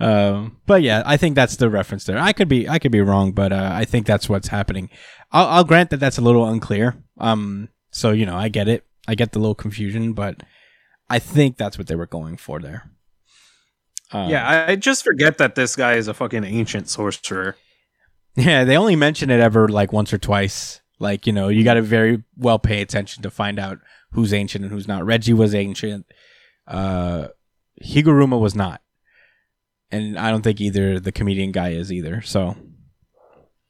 [0.00, 2.18] Um, but yeah, I think that's the reference there.
[2.18, 4.90] I could be, I could be wrong, but uh, I think that's what's happening.
[5.30, 6.96] I'll, I'll grant that that's a little unclear.
[7.18, 8.84] Um, so you know, I get it.
[9.06, 10.42] I get the little confusion, but
[11.12, 12.90] I think that's what they were going for there.
[14.12, 17.54] Um, yeah, I, I just forget that this guy is a fucking ancient sorcerer.
[18.34, 18.64] yeah.
[18.64, 20.80] They only mention it ever like once or twice.
[20.98, 23.78] Like you know, you got to very well pay attention to find out
[24.12, 25.04] who's ancient and who's not.
[25.04, 26.06] Reggie was ancient.
[26.66, 27.28] Uh,
[27.84, 28.80] Higuruma was not,
[29.90, 32.22] and I don't think either the comedian guy is either.
[32.22, 32.56] So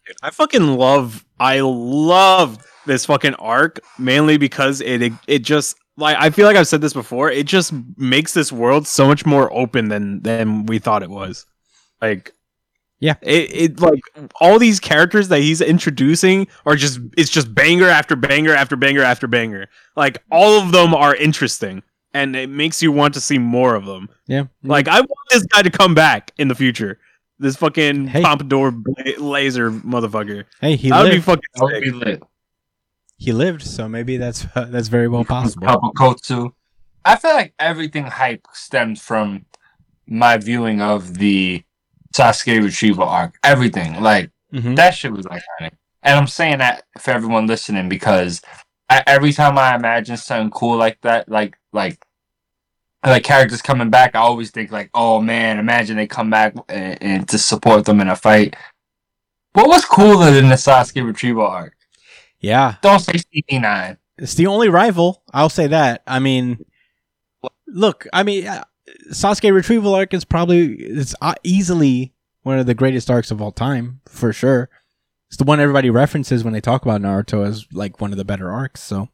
[0.06, 6.16] Dude, I fucking love I love this fucking arc mainly because it it just like
[6.18, 9.52] I feel like I've said this before, it just makes this world so much more
[9.52, 11.46] open than than we thought it was.
[12.00, 12.32] Like
[13.00, 13.14] Yeah.
[13.22, 14.00] It it like
[14.40, 19.02] all these characters that he's introducing are just it's just banger after banger after banger
[19.02, 19.68] after banger.
[19.96, 21.82] Like all of them are interesting
[22.14, 24.08] and it makes you want to see more of them.
[24.26, 26.98] yeah, Like I want this guy to come back in the future.
[27.38, 28.22] This fucking Hey.
[28.22, 30.44] pompadour bla- laser motherfucker.
[30.60, 32.22] hey, he that would be fucking That would sick.
[33.24, 33.46] Be lit.
[33.46, 35.66] he lived, so maybe that's that's very well possible.
[35.66, 36.52] Help Okkotsu.
[37.04, 39.46] I feel like everything hype stems from
[40.06, 41.64] my viewing of the
[42.14, 43.38] Sasuke retrieval arc.
[43.42, 44.76] Everything, like Mhm.
[44.76, 45.72] that shit was iconic.
[46.02, 48.42] And I'm saying that for everyone listening because
[48.90, 51.98] I, every time I imagine something cool like that, like like
[53.04, 57.02] like characters coming back, I always think like, oh man, imagine they come back and,
[57.02, 58.54] and to support them in a fight.
[59.54, 61.74] What was cooler than the Sasuke retrieval arc?
[62.42, 63.96] Yeah, Don't say CP9.
[64.18, 65.22] it's the only rival.
[65.32, 66.02] I'll say that.
[66.06, 66.64] I mean,
[67.68, 68.64] look, I mean, uh,
[69.12, 73.52] Sasuke retrieval arc is probably it's uh, easily one of the greatest arcs of all
[73.52, 74.68] time for sure.
[75.28, 78.24] It's the one everybody references when they talk about Naruto as like one of the
[78.24, 78.82] better arcs.
[78.82, 79.08] So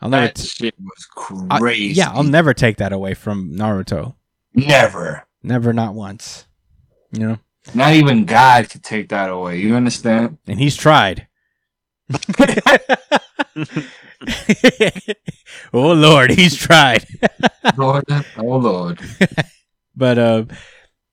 [0.00, 0.26] I'll never.
[0.26, 1.94] That T- shit was I- crazy.
[1.94, 4.14] yeah, I'll never take that away from Naruto.
[4.54, 5.26] never.
[5.42, 6.46] Never, not once.
[7.12, 7.38] You know,
[7.74, 9.58] Not even God could take that away.
[9.58, 10.38] You understand?
[10.46, 11.26] and he's tried.
[15.72, 17.06] oh Lord, he's tried.
[17.76, 18.04] Lord,
[18.36, 19.00] oh Lord.
[19.96, 20.44] But uh,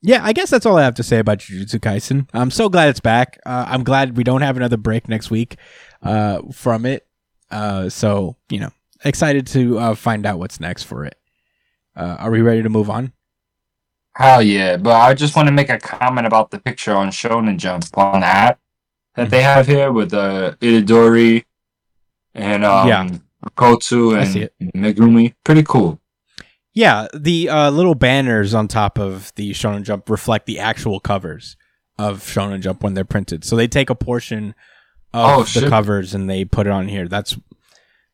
[0.01, 2.27] yeah, I guess that's all I have to say about Jujutsu Kaisen.
[2.33, 3.39] I'm so glad it's back.
[3.45, 5.57] Uh, I'm glad we don't have another break next week
[6.01, 7.05] uh, from it.
[7.51, 8.71] Uh, so you know,
[9.05, 11.15] excited to uh, find out what's next for it.
[11.95, 13.13] Uh, are we ready to move on?
[14.15, 14.77] Hell yeah.
[14.77, 18.21] But I just want to make a comment about the picture on Shonen Jump on
[18.21, 18.59] the app
[19.15, 21.43] that they have here with uh, Itadori
[22.33, 23.09] and um, Yeah.
[23.57, 24.15] Kotsu
[24.61, 25.33] and Megumi.
[25.43, 25.99] Pretty cool.
[26.73, 31.57] Yeah, the uh, little banners on top of the Shonen Jump reflect the actual covers
[31.97, 33.43] of Shonen Jump when they're printed.
[33.43, 34.55] So they take a portion
[35.13, 35.69] of Oh, the shit.
[35.69, 37.07] covers and they put it on here.
[37.07, 37.35] That's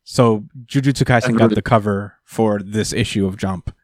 [0.03, 3.75] so Jujutsu Kaisen got the cover for this issue of Jump.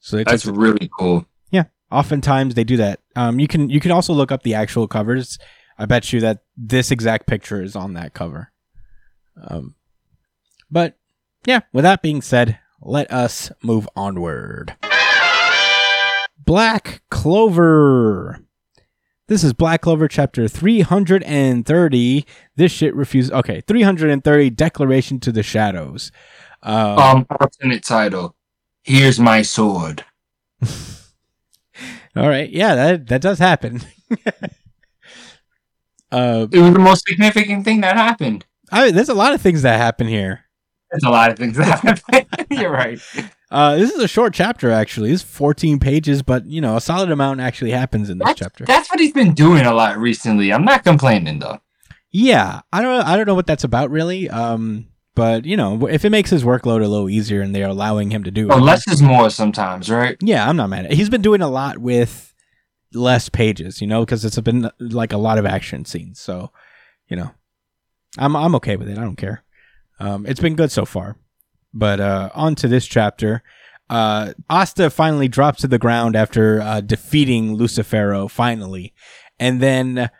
[0.00, 1.26] So That's really cool.
[1.50, 3.00] Yeah, oftentimes they do that.
[3.16, 5.38] Um, you can you can also look up the actual covers.
[5.78, 8.50] I bet you that this exact picture is on that cover.
[9.40, 9.74] Um,
[10.70, 10.96] but
[11.46, 14.76] yeah, with that being said, let us move onward.
[16.38, 18.40] Black Clover.
[19.28, 22.24] This is Black Clover chapter 330.
[22.56, 23.30] This shit refuses.
[23.30, 26.10] Okay, 330 Declaration to the Shadows.
[26.62, 28.34] Um, Um, alternate title.
[28.82, 30.04] Here's my sword.
[32.16, 33.82] all right, yeah, that that does happen.
[36.12, 38.44] uh, It was the most significant thing that happened.
[38.70, 40.44] I, there's a lot of things that happen here.
[40.90, 42.26] There's a lot of things that happen.
[42.58, 42.98] You're right.
[43.50, 45.10] Uh, this is a short chapter, actually.
[45.10, 48.64] It's 14 pages, but you know, a solid amount actually happens in this That's, chapter.
[48.64, 50.52] that's what he's been doing a lot recently.
[50.52, 51.60] I'm not complaining though.
[52.10, 54.28] Yeah, I don't, I don't know what that's about really.
[54.30, 58.10] Um, but you know, if it makes his workload a little easier and they're allowing
[58.10, 60.16] him to do it, Well, less is more sometimes, right?
[60.22, 60.92] yeah, I'm not mad at.
[60.92, 60.96] it.
[60.96, 62.34] He's been doing a lot with
[62.94, 66.20] less pages, you know, because it's been like a lot of action scenes.
[66.20, 66.50] So,
[67.08, 67.30] you know,
[68.16, 68.98] I'm I'm okay with it.
[68.98, 69.44] I don't care.
[70.00, 71.16] Um, it's been good so far.
[71.74, 73.42] But uh, on to this chapter.
[73.90, 78.92] Uh, Asta finally drops to the ground after uh, defeating Lucifero finally,
[79.38, 80.10] and then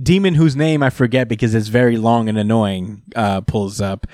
[0.00, 4.06] demon whose name I forget because it's very long and annoying uh, pulls up,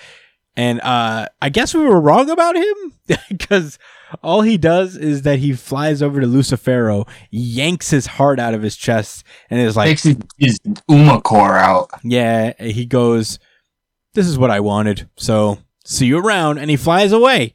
[0.57, 2.95] and uh, I guess we were wrong about him
[3.29, 3.79] because
[4.23, 8.63] all he does is that he flies over to Lucifero, yanks his heart out of
[8.63, 11.91] his chest, and is like, Takes his, his Uma core out.
[12.03, 13.39] yeah, he goes,
[14.15, 15.09] This is what I wanted.
[15.17, 16.59] So see you around.
[16.59, 17.55] And he flies away.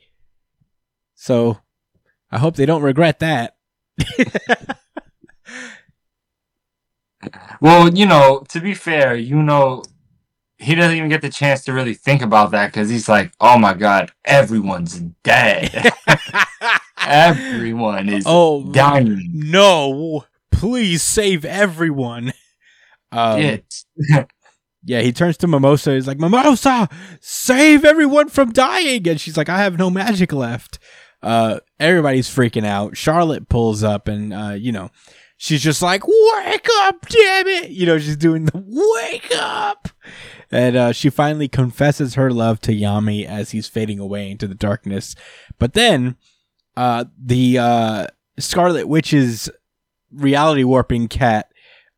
[1.15, 1.57] So
[2.31, 3.55] I hope they don't regret that.
[7.59, 9.83] Well, you know, to be fair, you know,
[10.57, 13.57] he doesn't even get the chance to really think about that because he's like, oh
[13.57, 15.91] my god, everyone's dead.
[16.99, 19.21] Everyone is oh, dying.
[19.31, 20.25] no.
[20.51, 22.33] Please save everyone.
[23.11, 23.59] Um,
[24.87, 25.95] Yeah, he turns to Mimosa.
[25.95, 26.87] He's like, Mimosa,
[27.19, 29.05] save everyone from dying.
[29.05, 30.79] And she's like, I have no magic left.
[31.21, 32.95] Uh, everybody's freaking out.
[32.95, 34.89] Charlotte pulls up and, uh, you know,
[35.35, 37.71] she's just like, wake up, damn it.
[37.71, 39.89] You know, she's doing the wake up.
[40.51, 44.55] And uh, she finally confesses her love to Yami as he's fading away into the
[44.55, 45.15] darkness.
[45.59, 46.15] But then
[46.75, 48.07] uh, the uh,
[48.39, 49.49] Scarlet Witch's
[50.11, 51.51] reality warping cat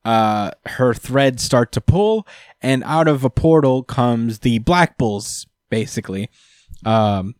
[0.06, 2.26] uh, her threads start to pull,
[2.62, 6.30] and out of a portal comes the Black Bulls, basically.
[6.86, 7.36] Um,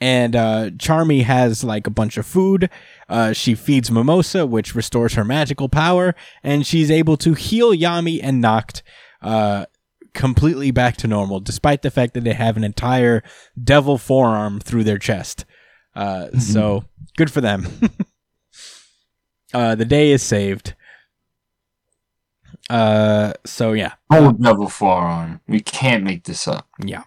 [0.00, 2.70] and uh, Charmy has like a bunch of food.
[3.08, 8.20] Uh, she feeds Mimosa, which restores her magical power, and she's able to heal Yami
[8.22, 8.82] and Noct
[9.22, 9.66] uh,
[10.14, 13.22] completely back to normal, despite the fact that they have an entire
[13.62, 15.44] devil forearm through their chest.
[15.94, 16.84] Uh, So
[17.16, 17.66] good for them.
[19.54, 20.74] uh, the day is saved.
[22.70, 25.40] Uh, so yeah, Whole devil forearm.
[25.46, 26.66] We can't make this up.
[26.84, 27.02] yeah.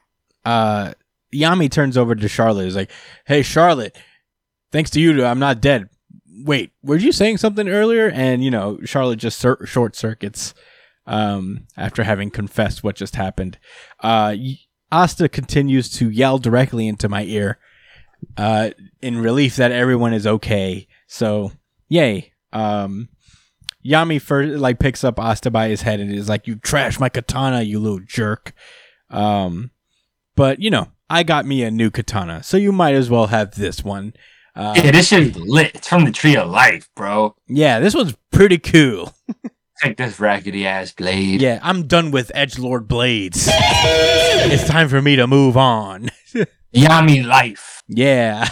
[0.45, 0.93] Uh,
[1.33, 2.67] Yami turns over to Charlotte.
[2.67, 2.91] Is like,
[3.25, 3.97] "Hey, Charlotte,
[4.71, 5.89] thanks to you, I'm not dead.
[6.45, 10.53] Wait, were you saying something earlier?" And you know, Charlotte just short circuits
[11.07, 13.57] um, after having confessed what just happened.
[14.01, 14.35] Uh,
[14.91, 17.57] Asta continues to yell directly into my ear,
[18.37, 18.69] uh,
[19.01, 20.87] in relief that everyone is okay.
[21.07, 21.51] So,
[21.89, 22.33] yay.
[22.53, 23.09] Um,
[23.85, 27.09] Yami first like picks up Asta by his head and is like, "You trash my
[27.09, 28.53] katana, you little jerk."
[29.09, 29.71] Um,
[30.35, 33.55] but you know, I got me a new katana, so you might as well have
[33.55, 34.13] this one.
[34.55, 35.75] Uh, Yeah, this shit is lit.
[35.75, 37.35] It's from the tree of life, bro.
[37.47, 39.13] yeah, this one's pretty cool.
[39.81, 41.41] Take this raggedy ass blade.
[41.41, 43.47] Yeah, I'm done with edge lord blades.
[43.51, 46.09] it's time for me to move on.
[46.73, 47.83] Yami life.
[47.87, 48.47] Yeah.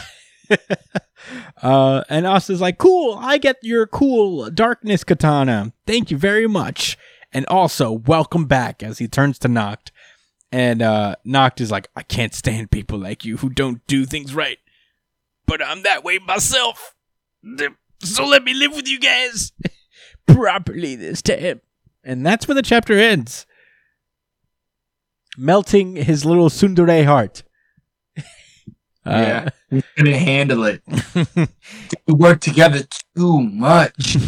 [1.64, 5.74] uh, and Asta's like, cool, I get your cool darkness katana.
[5.88, 6.98] Thank you very much.
[7.34, 9.92] And also, welcome back as he turns to Noct.
[10.52, 14.34] And uh, Noct is like, I can't stand people like you who don't do things
[14.34, 14.60] right.
[15.48, 16.96] But I'm that way myself.
[18.00, 19.52] So let me live with you guys
[20.28, 21.62] properly this time.
[22.04, 23.46] And that's where the chapter ends.
[25.38, 27.44] Melting his little tsundere heart.
[29.08, 29.50] Yeah.
[29.70, 30.82] We couldn't handle it.
[32.08, 32.84] we work together
[33.16, 34.18] too much.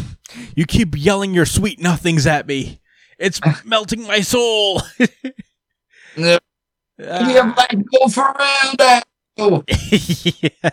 [0.55, 2.79] You keep yelling your sweet nothings at me.
[3.17, 4.81] It's melting my soul.
[6.17, 6.37] Yeah,
[7.03, 7.53] Ah.
[7.57, 9.63] like go for real now.
[9.69, 10.69] yeah.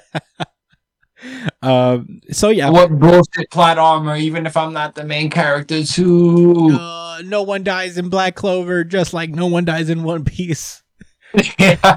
[1.63, 2.21] Um.
[2.31, 2.71] So yeah.
[2.71, 6.71] What bullshit plot armor, even if I'm not the main character too.
[6.79, 10.83] Uh, no one dies in Black Clover, just like no one dies in One Piece.
[11.59, 11.97] yeah.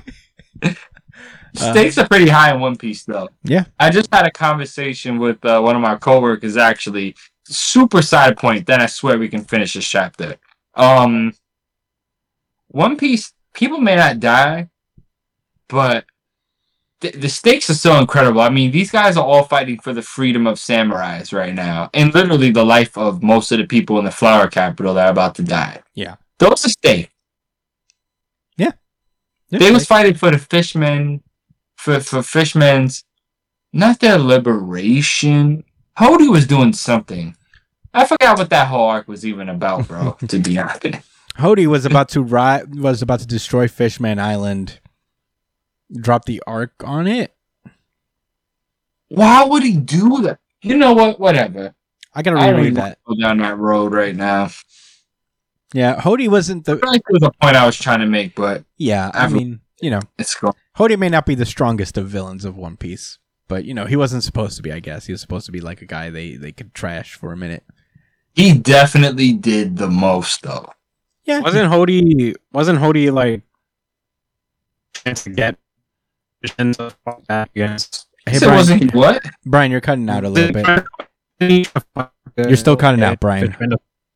[1.53, 3.29] Stakes are pretty high in One Piece though.
[3.43, 3.65] Yeah.
[3.79, 7.15] I just had a conversation with uh, one of my coworkers actually.
[7.45, 10.35] Super side point, then I swear we can finish this chapter.
[10.75, 11.33] Um
[12.67, 14.69] One Piece people may not die,
[15.67, 16.05] but
[17.01, 18.41] th- the stakes are so incredible.
[18.41, 22.13] I mean, these guys are all fighting for the freedom of samurais right now, and
[22.13, 25.35] literally the life of most of the people in the flower capital that are about
[25.35, 25.81] to die.
[25.93, 26.15] Yeah.
[26.39, 27.11] those are stakes.
[28.57, 28.71] Yeah,
[29.49, 31.21] They was fighting for the fishmen,
[31.77, 33.03] for for fishermen's,
[33.71, 35.63] not their liberation.
[35.99, 37.35] Hody was doing something.
[37.93, 40.17] I forgot what that whole arc was even about, bro.
[40.27, 40.83] to be honest,
[41.37, 44.79] Hody was about to ri- was about to destroy Fishman Island.
[45.95, 47.33] Drop the arc on it.
[49.09, 50.39] why would he do that?
[50.61, 51.19] You know what?
[51.19, 51.73] Whatever.
[52.13, 52.97] I gotta I don't that.
[53.05, 54.49] go down that road right now.
[55.73, 56.79] Yeah, Hody wasn't I the.
[56.79, 59.33] feel like there was a point I was trying to make, but Yeah, I I've-
[59.33, 60.53] mean, you know, it's gone.
[60.77, 63.95] Hody may not be the strongest of villains of One Piece, but you know, he
[63.95, 64.71] wasn't supposed to be.
[64.71, 67.31] I guess he was supposed to be like a guy they they could trash for
[67.31, 67.63] a minute.
[68.33, 70.71] He definitely did the most, though.
[71.25, 73.41] Yeah, Wasn't Hody wasn't Hody like
[74.93, 75.57] trying to get
[76.47, 79.23] Vision to fight back against Hey so Brian, wasn't he what?
[79.45, 80.51] Brian, you're cutting out a little
[81.39, 81.65] bit.
[82.37, 83.55] You're still cutting out, Brian.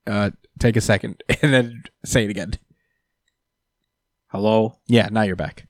[0.05, 2.53] Uh, take a second and then say it again.
[4.27, 4.77] Hello.
[4.87, 5.67] Yeah, now you're back.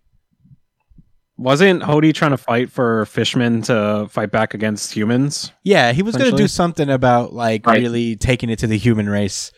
[1.38, 5.51] Wasn't Hody trying to fight for fishmen to fight back against humans?
[5.64, 7.80] Yeah, he was gonna do something about like Right.
[7.80, 9.51] really taking it to the human race.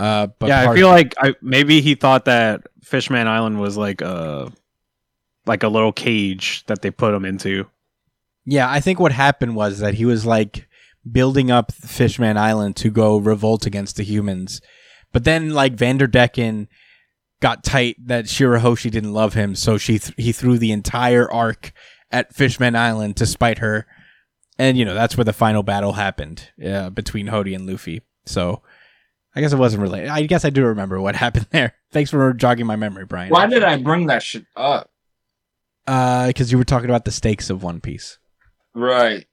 [0.00, 4.00] Uh, but yeah, I feel like I maybe he thought that Fishman Island was like
[4.00, 4.50] a
[5.50, 7.66] like a little cage that they put him into.
[8.44, 10.68] Yeah, I think what happened was that he was like
[11.10, 14.60] building up Fishman Island to go revolt against the humans.
[15.12, 16.68] But then like Vanderdecken
[17.40, 21.72] got tight that Shirahoshi didn't love him, so she th- he threw the entire arc
[22.12, 23.88] at Fishman Island to spite her.
[24.56, 28.02] And you know, that's where the final battle happened uh, between Hody and Luffy.
[28.24, 28.62] So
[29.34, 30.10] I guess it wasn't related.
[30.10, 31.74] I guess I do remember what happened there.
[31.90, 33.30] Thanks for jogging my memory, Brian.
[33.30, 34.90] Why did I bring that shit up?
[35.90, 38.20] Uh, because you were talking about the stakes of One Piece.
[38.74, 39.26] Right.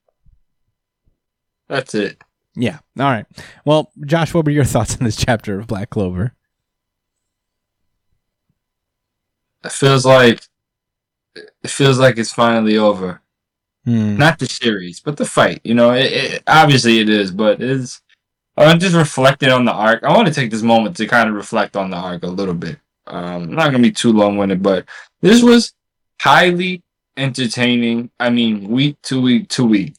[1.68, 2.20] That's it.
[2.56, 2.80] Yeah.
[2.98, 3.28] All right.
[3.64, 6.34] Well, Josh, what were your thoughts on this chapter of Black Clover?
[9.64, 10.42] It feels like
[11.36, 13.22] it feels like it's finally over.
[13.86, 14.18] Hmm.
[14.18, 15.62] Not the series, but the fight.
[15.64, 18.02] You know, it, it, obviously it is, but it's.
[18.58, 20.04] I'm just reflecting on the arc.
[20.04, 22.56] I want to take this moment to kind of reflect on the arc a little
[22.56, 22.80] bit.
[23.06, 24.86] Um, I'm not gonna be too long winded, but
[25.22, 25.74] this was
[26.22, 26.84] highly
[27.16, 28.12] entertaining.
[28.20, 29.96] I mean, week to week to week.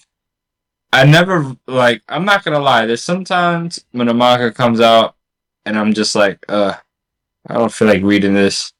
[0.93, 2.03] I never like.
[2.09, 2.87] I'm not gonna lie.
[2.87, 5.16] There's sometimes when a manga comes out,
[5.66, 6.75] and I'm just like, uh,
[7.47, 8.73] I don't feel like reading this.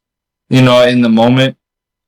[0.49, 1.57] You know, in the moment,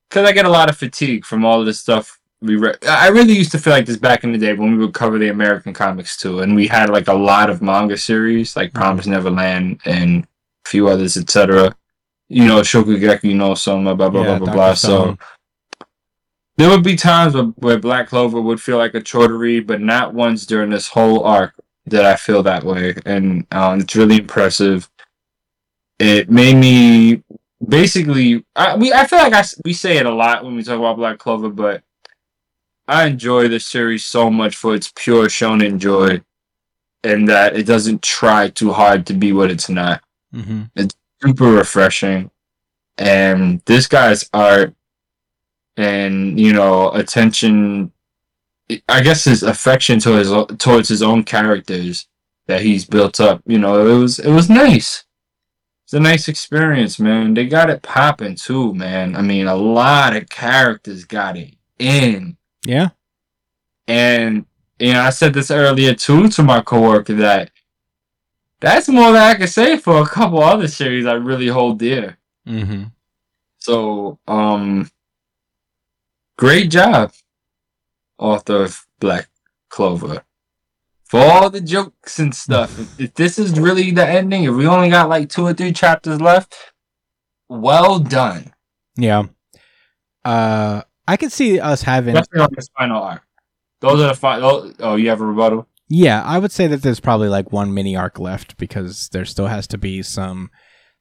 [0.08, 2.78] because I get a lot of fatigue from all of this stuff we read.
[2.84, 5.18] I really used to feel like this back in the day when we would cover
[5.18, 9.06] the American comics too, and we had like a lot of manga series like Promise
[9.06, 11.74] Neverland and a few others, etc.
[12.32, 14.56] You know, Shokugeki no Soma, blah blah Yeah, blah blah Dr.
[14.56, 14.74] blah.
[14.74, 15.18] So
[16.56, 19.66] there would be times where, where Black Clover would feel like a chore to read,
[19.66, 21.54] but not once during this whole arc
[21.88, 24.88] did I feel that way, and um, it's really impressive.
[25.98, 27.22] It made me
[27.66, 28.44] basically.
[28.56, 30.96] I we I feel like I we say it a lot when we talk about
[30.96, 31.82] Black Clover, but
[32.88, 36.22] I enjoy the series so much for its pure shonen joy.
[37.04, 40.02] and that it doesn't try too hard to be what it's not.
[40.34, 40.86] Mm-hmm.
[41.22, 42.30] Super refreshing.
[42.98, 44.74] And this guy's art
[45.78, 47.90] and you know attention
[48.88, 52.06] I guess his affection to his towards his own characters
[52.46, 55.04] that he's built up, you know, it was it was nice.
[55.84, 57.34] It's a nice experience, man.
[57.34, 59.16] They got it popping too, man.
[59.16, 62.36] I mean, a lot of characters got it in.
[62.64, 62.90] Yeah.
[63.86, 64.46] And
[64.78, 67.50] you know, I said this earlier too to my coworker that
[68.62, 72.16] that's more than I can say for a couple other series I really hold dear.
[72.46, 72.84] Mm-hmm.
[73.58, 74.88] So, um,
[76.38, 77.12] great job,
[78.18, 79.28] author of Black
[79.68, 80.24] Clover.
[81.04, 84.90] For all the jokes and stuff, if, this is really the ending, if we only
[84.90, 86.54] got like two or three chapters left,
[87.48, 88.54] well done.
[88.96, 89.24] Yeah.
[90.24, 92.14] Uh, I could see us having.
[92.14, 93.22] Definitely on this final arc.
[93.80, 94.72] Those are the final.
[94.78, 95.66] Oh, you have a rebuttal?
[95.94, 99.48] Yeah, I would say that there's probably like one mini arc left because there still
[99.48, 100.50] has to be some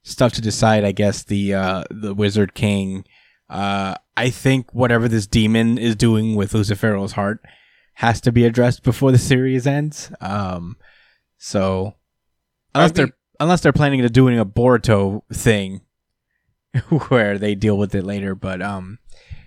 [0.03, 0.83] stuff to decide.
[0.83, 3.05] I guess the uh, the Wizard King.
[3.49, 7.39] Uh, I think whatever this demon is doing with Lucifero's heart
[7.95, 10.11] has to be addressed before the series ends.
[10.19, 10.75] Um,
[11.37, 11.95] so
[12.75, 15.81] unless they're unless they're planning to doing a Boruto thing
[17.07, 18.99] where they deal with it later, but um,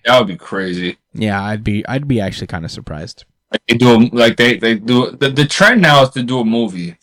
[0.07, 0.97] That would be crazy.
[1.12, 3.26] yeah, I'd be I'd be actually kind of surprised.
[3.68, 5.11] They do, a- like they they do.
[5.12, 6.96] The, the trend now is to do a movie.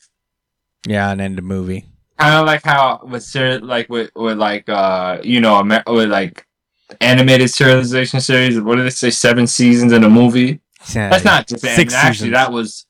[0.87, 1.85] Yeah, and end the movie.
[2.17, 6.09] kind of like how with ser- like with with like uh you know Amer- with
[6.09, 6.45] like
[6.99, 8.59] animated serialization series.
[8.59, 9.09] What did they say?
[9.11, 10.59] Seven seasons in a movie.
[10.93, 12.33] That's not just Six six Actually, seasons.
[12.33, 12.85] that was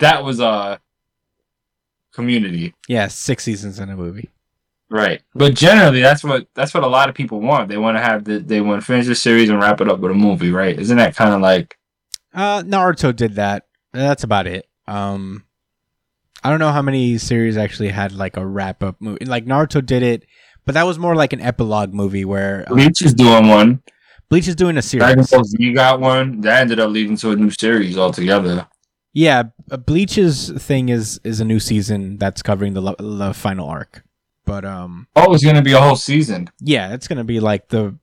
[0.00, 0.78] that was uh
[2.12, 2.74] community.
[2.88, 4.30] Yeah, six seasons in a movie.
[4.90, 5.22] Right.
[5.34, 7.68] But generally, that's what that's what a lot of people want.
[7.68, 10.00] They want to have the they want to finish the series and wrap it up
[10.00, 10.78] with a movie, right?
[10.78, 11.77] Isn't that kind of like
[12.38, 13.66] Uh, Naruto did that.
[13.92, 14.66] That's about it.
[14.86, 15.44] Um,
[16.44, 19.24] I don't know how many series actually had like a wrap up movie.
[19.24, 20.24] Like Naruto did it,
[20.64, 23.82] but that was more like an epilogue movie where uh, Bleach is doing one.
[24.28, 25.04] Bleach is doing a series.
[25.04, 25.24] Dragon.
[25.30, 26.40] Ball Z got one.
[26.42, 28.68] That ended up leading to a new series altogether.
[29.14, 34.04] Yeah, uh, Bleach's thing is is a new season that's covering the the final arc.
[34.44, 36.50] But um, Oh, it's gonna be a whole season.
[36.60, 37.96] yeah, it's gonna be like the,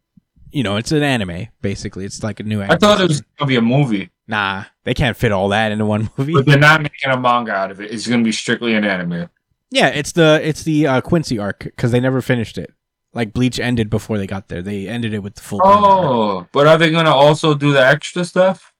[0.51, 2.05] you know, it's an anime basically.
[2.05, 2.61] It's like a new.
[2.61, 5.85] I thought it was gonna be a movie, Nah, they can't fit all that into
[5.85, 6.33] one movie.
[6.33, 7.91] but they're not making a manga out of it.
[7.91, 9.29] It's gonna be strictly an anime.
[9.71, 12.73] Yeah, it's the it's the uh, Quincy arc because they never finished it.
[13.13, 14.61] Like Bleach ended before they got there.
[14.61, 15.61] They ended it with the full.
[15.63, 15.77] arc.
[15.77, 18.73] Oh, but are they gonna also do the extra stuff?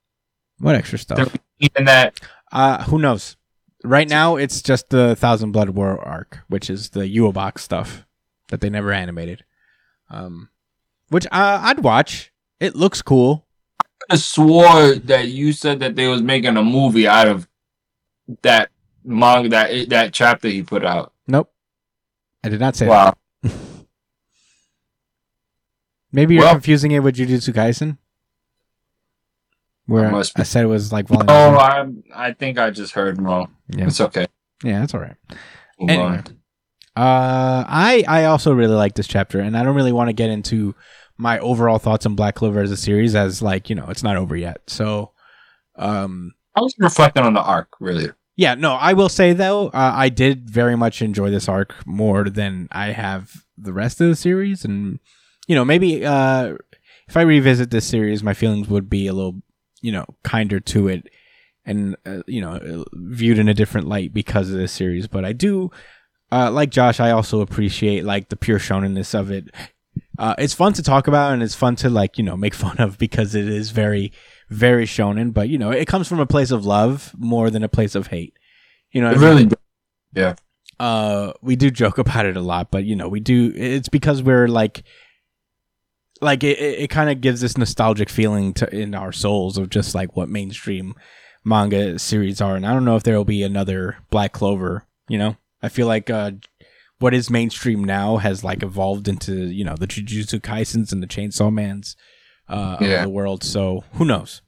[0.60, 1.18] what extra stuff?
[1.18, 2.20] They're that.
[2.52, 3.38] Uh, who knows?
[3.84, 8.06] Right now, it's just the Thousand Blood War arc, which is the Yua box stuff
[8.48, 9.44] that they never animated.
[10.10, 10.50] Um,
[11.10, 12.32] which uh, I'd watch.
[12.60, 13.45] It looks cool.
[14.10, 17.48] I swore that you said that they was making a movie out of
[18.44, 18.70] that
[19.04, 21.14] manga that that chapter he put out.
[21.28, 21.52] Nope,
[22.44, 23.14] I did not say Wow.
[23.44, 23.52] that.
[26.12, 27.98] Maybe you're Well- confusing it with Jujutsu Kaisen,
[29.86, 30.20] where I.
[30.20, 31.26] I said it was like volume.
[31.30, 32.04] Oh, one.
[32.16, 33.54] I I think I just heard wrong.
[33.70, 34.28] yeah, It's okay.
[34.64, 35.16] yeah, that's all right.
[35.80, 36.06] Move Anyway.
[36.08, 36.24] on.
[36.98, 40.30] Uh, I I also really like this chapter, and I don't really want to get
[40.30, 40.74] into
[41.18, 44.18] my overall thoughts on Black Clover as a series, as like you know it's not
[44.18, 44.62] over yet.
[44.68, 45.12] So,
[45.76, 48.10] um, I was reflecting on the arc, really.
[48.36, 52.30] yeah, no, I will say though, uh, I did very much enjoy this arc more
[52.30, 55.00] than I have the rest of the series, and
[55.48, 56.56] you know maybe uh,
[57.08, 59.42] if I revisit this series, my feelings would be a little
[59.82, 61.10] you know kinder to it,
[61.66, 65.08] and uh, you know viewed in a different light because of this series.
[65.08, 65.72] But I do
[66.32, 69.50] uh, like Josh, I also appreciate like the pure shonenness of it.
[70.18, 72.78] Uh, it's fun to talk about and it's fun to like you know make fun
[72.78, 74.12] of because it is very
[74.50, 75.34] very shonen.
[75.34, 78.08] But you know it comes from a place of love more than a place of
[78.08, 78.34] hate.
[78.92, 79.22] You know, It I mean?
[79.22, 79.50] really
[80.80, 83.52] uh, we do joke about it a lot, but you know we do.
[83.56, 84.84] It's because we're like,
[86.22, 86.60] like it.
[86.60, 90.16] It, it kind of gives this nostalgic feeling to in our souls of just like
[90.16, 90.96] what mainstream
[91.44, 92.56] manga series are.
[92.56, 94.86] And I don't know if there will be another Black Clover.
[95.08, 96.32] You know, I feel like uh,
[97.00, 101.08] what is mainstream now has like evolved into you know the Jujutsu Kaisens and the
[101.08, 101.96] Chainsaw Mans
[102.48, 102.88] uh, Yeah.
[102.88, 103.44] of the world.
[103.44, 104.42] So who knows?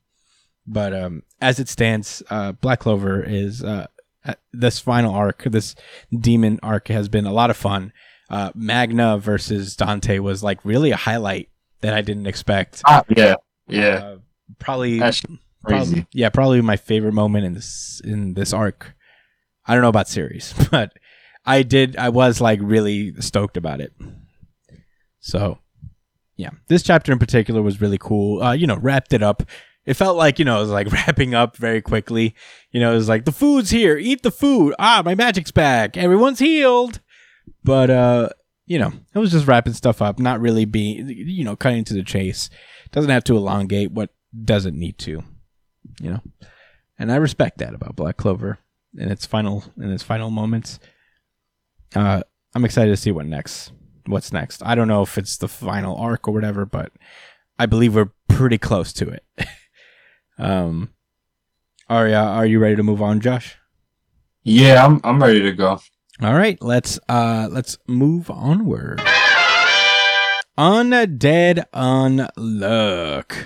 [0.65, 3.87] But um, as it stands, uh, Black Clover is uh,
[4.25, 5.75] uh, this final arc, this
[6.17, 7.93] demon arc, has been a lot of fun.
[8.29, 11.49] Uh, Magna versus Dante was like really a highlight
[11.81, 12.81] that I didn't expect.
[12.85, 13.35] Ah, yeah,
[13.69, 13.87] yeah.
[13.95, 14.17] Uh,
[14.59, 16.05] probably That's Prob- crazy.
[16.11, 18.93] yeah, probably my favorite moment in this in this arc.
[19.65, 20.91] I don't know about series, but
[21.47, 21.95] I did.
[21.97, 23.93] I was like really stoked about it.
[25.19, 25.59] So,
[26.35, 28.43] yeah, this chapter in particular was really cool.
[28.43, 29.43] Uh, you know, wrapped it up
[29.87, 32.35] It felt like, you know, it was like wrapping up very quickly.
[32.71, 34.75] You know, it was like, the food's here, eat the food.
[34.77, 35.95] Ah, my magic's back.
[35.95, 36.99] Everyone's healed.
[37.63, 38.29] But, uh,
[38.65, 41.93] you know, it was just wrapping stuff up, not really being, you know, cutting to
[41.93, 42.49] the chase.
[42.91, 44.09] Doesn't have to elongate what
[44.43, 45.23] doesn't need to,
[46.01, 46.21] you know.
[46.99, 48.59] And I respect that about Black Clover
[48.97, 50.79] in its final in its final moments.
[51.95, 52.21] Uh,
[52.55, 53.71] I'm excited to see what next.
[54.05, 54.61] What's next?
[54.63, 56.91] I don't know if it's the final arc or whatever, but
[57.59, 59.23] I believe we're pretty close to it.
[60.37, 60.89] um,
[61.89, 63.57] are uh, are you ready to move on, Josh?
[64.43, 65.79] Yeah, I'm I'm ready to go.
[66.21, 69.01] All right, let's uh let's move onward.
[70.57, 73.45] Undead Unluck.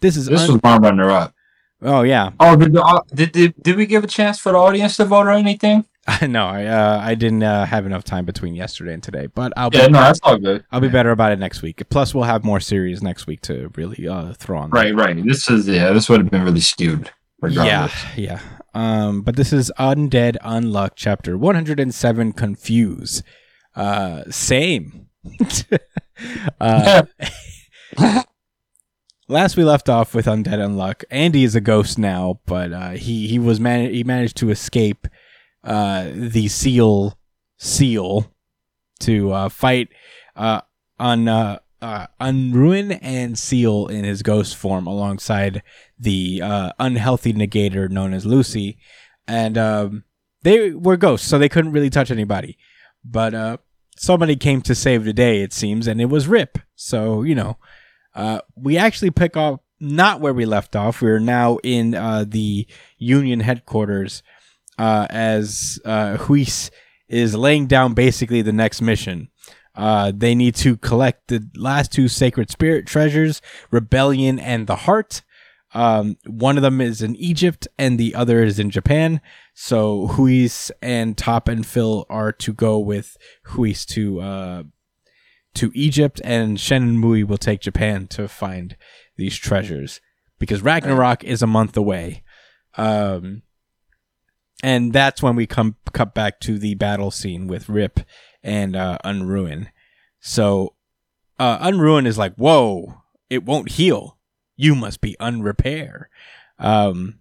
[0.00, 1.34] This is This un- was my runner up.
[1.82, 2.30] oh yeah.
[2.40, 5.04] Oh, did, the, au- did did did we give a chance for the audience to
[5.04, 5.84] vote or anything?
[6.22, 9.70] no, I uh, I didn't uh, have enough time between yesterday and today, but I'll
[9.70, 10.64] be Yeah, no, that's all good.
[10.70, 11.82] I'll be better about it next week.
[11.90, 14.70] Plus, we'll have more series next week to really uh, throw on.
[14.70, 15.16] Right, right.
[15.24, 15.92] This is yeah.
[15.92, 17.10] This would have been really skewed.
[17.48, 18.40] Yeah, yeah.
[18.74, 23.22] Um, but this is Undead Unluck, chapter 107, Confuse.
[23.76, 25.08] Uh, same.
[26.60, 27.02] uh,
[29.28, 31.04] last we left off with Undead Unluck.
[31.10, 35.06] Andy is a ghost now, but uh, he he was man- he managed to escape
[35.64, 37.18] uh, the seal
[37.58, 38.32] seal
[39.00, 39.88] to uh, fight
[40.36, 40.60] uh,
[40.98, 45.62] on uh, uh, Unruin and Seal in his ghost form alongside
[45.98, 48.78] the uh, unhealthy negator known as Lucy,
[49.26, 50.04] and um,
[50.42, 52.58] they were ghosts, so they couldn't really touch anybody.
[53.04, 53.56] But uh,
[53.96, 56.58] somebody came to save the day, it seems, and it was Rip.
[56.74, 57.58] So you know,
[58.14, 61.00] uh, we actually pick up not where we left off.
[61.00, 64.22] We're now in uh, the Union headquarters
[64.78, 66.70] uh, as uh, Juiz
[67.08, 69.28] is laying down basically the next mission.
[69.74, 75.22] Uh, they need to collect the last two sacred spirit treasures, Rebellion and the Heart.
[75.74, 79.20] Um, one of them is in Egypt and the other is in Japan.
[79.54, 83.16] So Juiz and Top and Phil are to go with
[83.54, 84.62] Juiz to uh,
[85.54, 88.76] to Egypt, and Shen and Mui will take Japan to find
[89.16, 90.00] these treasures
[90.38, 92.22] because Ragnarok is a month away.
[92.76, 93.42] Um,
[94.62, 98.00] and that's when we come cut back to the battle scene with Rip
[98.42, 99.68] and uh, Unruin.
[100.20, 100.74] So
[101.38, 104.18] uh, Unruin is like, "Whoa, it won't heal.
[104.56, 106.08] You must be unrepair."
[106.58, 107.20] Um,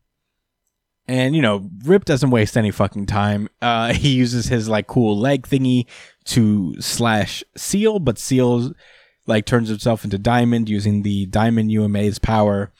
[1.08, 3.50] and you know, Rip doesn't waste any fucking time.
[3.62, 5.86] Uh, he uses his like cool leg thingy
[6.26, 8.72] to slash Seal, but Seal
[9.28, 12.72] like turns himself into Diamond using the Diamond UMA's power.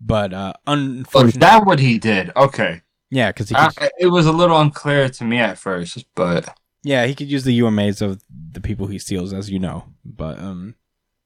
[0.00, 2.30] But uh, Oh, is unfortunately, that what he did?
[2.36, 2.82] Okay.
[3.10, 7.06] Yeah, because he I, it was a little unclear to me at first, but yeah
[7.06, 9.84] he could use the UMAs of the people he steals, as you know.
[10.04, 10.74] But um,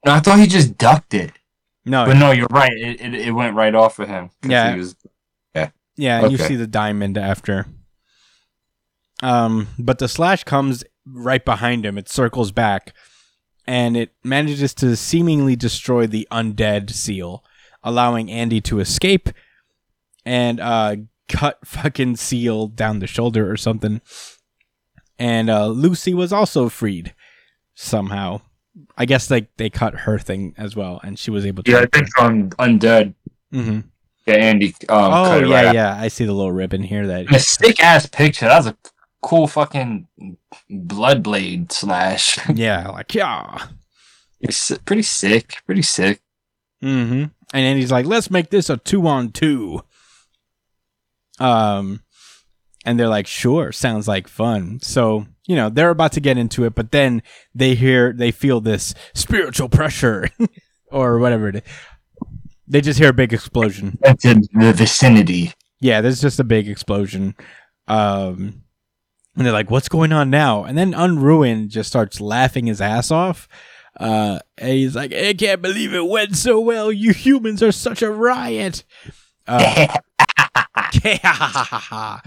[0.04, 1.32] no, I thought he just ducked it.
[1.84, 2.72] no, But no, you're right.
[2.72, 4.30] It, it, it went right off of him.
[4.44, 4.72] Yeah.
[4.72, 4.96] he was-
[5.94, 7.66] Yeah, and you see the diamond after.
[9.22, 11.98] Um, but the slash comes right behind him.
[11.98, 12.92] It circles back,
[13.66, 17.44] and it manages to seemingly destroy the undead seal,
[17.82, 19.28] allowing Andy to escape
[20.24, 20.96] and uh,
[21.28, 24.00] cut fucking seal down the shoulder or something.
[25.18, 27.14] And uh, Lucy was also freed
[27.74, 28.40] somehow.
[28.96, 31.70] I guess like they cut her thing as well, and she was able to.
[31.70, 33.14] yeah, I think on Undead.
[33.50, 33.80] hmm
[34.26, 34.68] Yeah, Andy.
[34.88, 35.74] Um, Oh yeah, right out.
[35.74, 35.96] yeah.
[36.00, 38.46] I see the little ribbon here that A sick ass picture.
[38.46, 38.76] That was a
[39.20, 40.08] cool fucking
[40.70, 42.38] blood blade slash.
[42.54, 43.66] yeah, like yeah.
[44.40, 45.56] It's pretty sick.
[45.66, 46.20] Pretty sick.
[46.82, 47.24] Mm-hmm.
[47.54, 49.82] And he's like, "Let's make this a two on two."
[51.42, 52.02] Um,
[52.84, 56.64] and they're like, "Sure, sounds like fun." So you know they're about to get into
[56.64, 57.22] it, but then
[57.54, 60.28] they hear, they feel this spiritual pressure,
[60.90, 61.62] or whatever it is.
[62.68, 63.98] They just hear a big explosion.
[64.00, 65.52] That's in the vicinity.
[65.80, 67.34] Yeah, there's just a big explosion.
[67.88, 68.62] Um,
[69.36, 73.10] and they're like, "What's going on now?" And then Unruin just starts laughing his ass
[73.10, 73.48] off.
[73.98, 76.92] Uh, and he's like, "I can't believe it went so well.
[76.92, 78.84] You humans are such a riot."
[79.46, 79.88] Uh,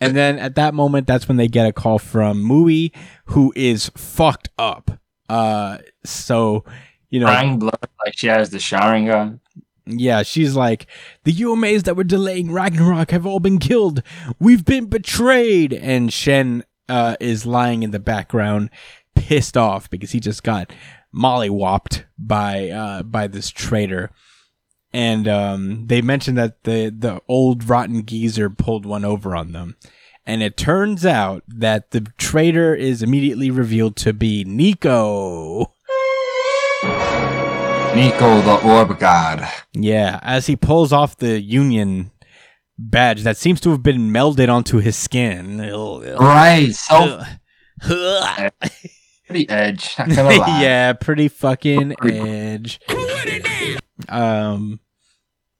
[0.00, 2.92] and then at that moment, that's when they get a call from Mui,
[3.26, 4.90] who is fucked up.
[5.28, 6.64] Uh, so
[7.10, 9.40] you know, Crying blood like she has the showering gun.
[9.86, 10.86] yeah, she's like,
[11.24, 14.02] the UMAs that were delaying Ragnarok have all been killed.
[14.38, 15.72] We've been betrayed.
[15.74, 18.70] And Shen uh, is lying in the background,
[19.14, 20.72] pissed off because he just got
[21.14, 24.10] mollywopped by uh, by this traitor.
[24.92, 29.76] And um, they mentioned that the the old rotten geezer pulled one over on them.
[30.24, 35.74] And it turns out that the traitor is immediately revealed to be Nico.
[37.94, 39.48] Nico the Orb God.
[39.72, 42.12] Yeah, as he pulls off the Union
[42.78, 45.58] badge that seems to have been melded onto his skin.
[45.58, 47.22] Right, so
[49.32, 49.94] pretty edge.
[49.98, 50.62] Not gonna lie.
[50.62, 52.80] yeah, pretty fucking edge.
[54.08, 54.80] Um,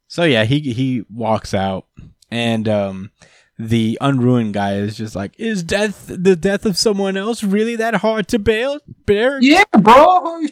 [0.09, 1.87] so yeah, he he walks out,
[2.31, 3.11] and um,
[3.59, 7.97] the unruined guy is just like, "Is death the death of someone else really that
[7.97, 9.39] hard to bear?" Bear?
[9.41, 10.43] Yeah, bro.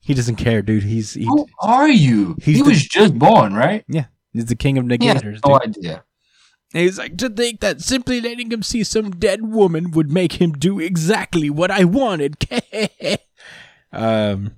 [0.00, 0.84] He doesn't care, dude.
[0.84, 2.36] He's he, Who are you?
[2.40, 3.84] He's he the- was just born, right?
[3.88, 5.40] Yeah, he's the king of Yeah, negators.
[5.46, 5.76] no dude.
[5.78, 6.04] idea.
[6.74, 10.40] And he's like, to think that simply letting him see some dead woman would make
[10.40, 12.36] him do exactly what I wanted.
[13.92, 14.56] um,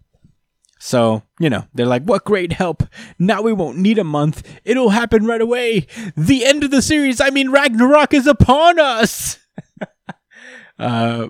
[0.78, 2.82] so, you know, they're like, what great help.
[3.18, 4.42] Now we won't need a month.
[4.64, 5.86] It'll happen right away.
[6.16, 9.38] The end of the series, I mean, Ragnarok is upon us.
[10.78, 11.28] uh,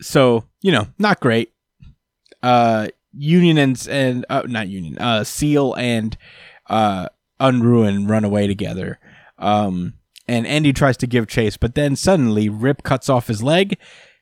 [0.00, 1.52] so, you know, not great.
[2.42, 6.16] Uh, Union and, and uh, not Union, uh, Seal and,
[6.68, 7.08] uh,
[7.42, 9.00] Unruin run away together.
[9.38, 9.94] Um,
[10.28, 13.76] and Andy tries to give chase, but then suddenly Rip cuts off his leg,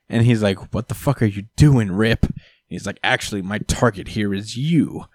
[0.09, 2.25] and he's like, "What the fuck are you doing, Rip?"
[2.67, 5.05] He's like, "Actually, my target here is you.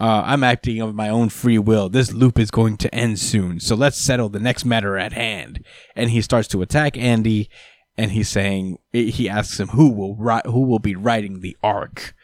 [0.00, 1.90] Uh, I'm acting of my own free will.
[1.90, 5.62] This loop is going to end soon, so let's settle the next matter at hand."
[5.94, 7.50] And he starts to attack Andy,
[7.98, 12.14] and he's saying, he asks him who will ri- who will be writing the arc,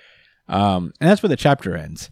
[0.48, 2.08] um, and that's where the chapter ends.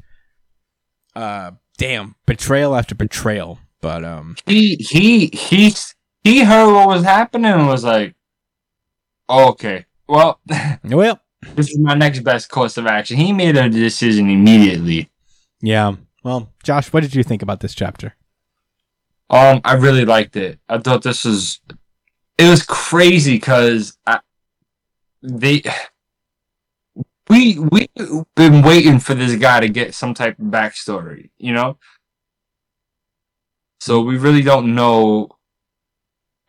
[1.16, 3.58] Uh, damn, betrayal after betrayal.
[3.80, 5.74] But um, He he he
[6.22, 8.14] he heard what was happening and was like,
[9.28, 10.40] oh, "Okay, well,
[10.84, 11.20] well,
[11.54, 15.10] this is my next best course of action." He made a decision immediately.
[15.60, 15.96] yeah.
[16.22, 18.14] Well, Josh, what did you think about this chapter?
[19.28, 20.58] Um, I really liked it.
[20.70, 21.60] I thought this was
[22.38, 23.98] it was crazy because
[25.22, 25.62] they
[27.34, 31.78] we we've been waiting for this guy to get some type of backstory, you know.
[33.80, 35.30] So we really don't know.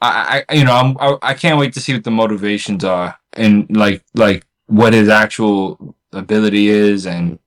[0.01, 3.17] I, I you know I'm I, I can't wait to see what the motivations are
[3.33, 7.39] and like like what his actual ability is and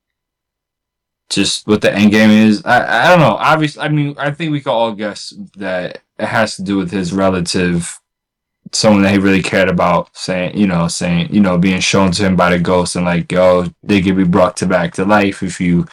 [1.31, 2.65] just what the end game is.
[2.65, 3.37] I I don't know.
[3.37, 6.91] Obviously, I mean, I think we can all guess that it has to do with
[6.91, 8.01] his relative,
[8.73, 12.25] someone that he really cared about, saying you know, saying you know, being shown to
[12.25, 15.43] him by the ghost and like, yo, they could be brought to back to life
[15.43, 15.87] if you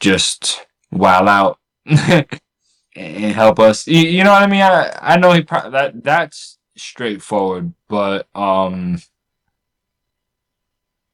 [0.00, 3.86] just while out and help us.
[3.86, 4.62] You, you know what I mean?
[4.62, 8.98] I I know he pro- that that's straightforward, but um,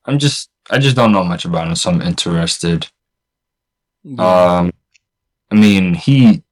[0.05, 2.89] I'm just I just don't know much about him, so I'm interested.
[4.19, 4.73] Um,
[5.51, 6.43] I mean, he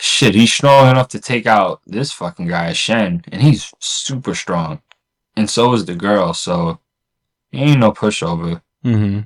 [0.00, 4.80] shit, he's strong enough to take out this fucking guy, Shen, and he's super strong,
[5.36, 6.32] and so is the girl.
[6.32, 6.80] So
[7.50, 8.62] he ain't no pushover.
[8.84, 9.20] mm-hmm.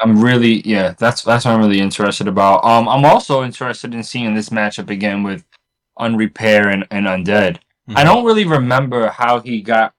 [0.00, 2.64] I'm really, yeah, that's that's what I'm really interested about.
[2.64, 5.44] Um, I'm also interested in seeing this matchup again with
[5.98, 7.58] Unrepair and, and Undead.
[7.96, 9.94] I don't really remember how he got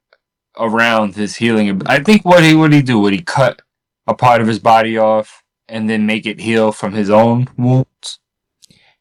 [0.58, 1.82] around his healing.
[1.86, 3.00] I think what he would he do?
[3.00, 3.62] Would he cut
[4.08, 7.89] a part of his body off and then make it heal from his own wounds?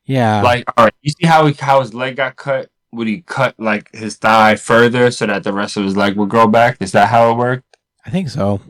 [0.08, 0.42] Yeah.
[0.42, 2.70] Like, all right, you see how he, how his leg got cut?
[2.92, 6.30] Would he cut like his thigh further so that the rest of his leg would
[6.30, 6.78] grow back?
[6.80, 7.76] Is that how it worked?
[8.06, 8.60] I think so.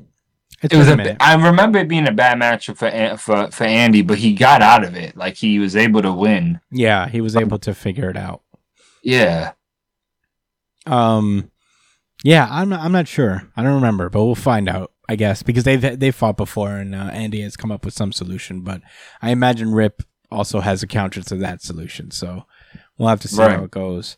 [0.60, 0.94] It's It was a.
[1.00, 1.16] a.
[1.20, 4.82] I remember it being a bad matchup for for for Andy, but he got out
[4.82, 5.16] of it.
[5.16, 6.60] Like he was able to win.
[6.72, 8.42] yeah, he was able to figure it out.
[9.04, 9.52] Yeah.
[10.84, 11.52] Um,
[12.24, 13.48] yeah, I'm not, I'm not sure.
[13.56, 14.92] I don't remember, but we'll find out.
[15.08, 18.12] I guess because they've they fought before, and uh, Andy has come up with some
[18.12, 18.60] solution.
[18.62, 18.82] But
[19.22, 22.44] I imagine Rip also has a counter to that solution, so
[22.96, 23.56] we'll have to see Right.
[23.56, 24.16] how it goes.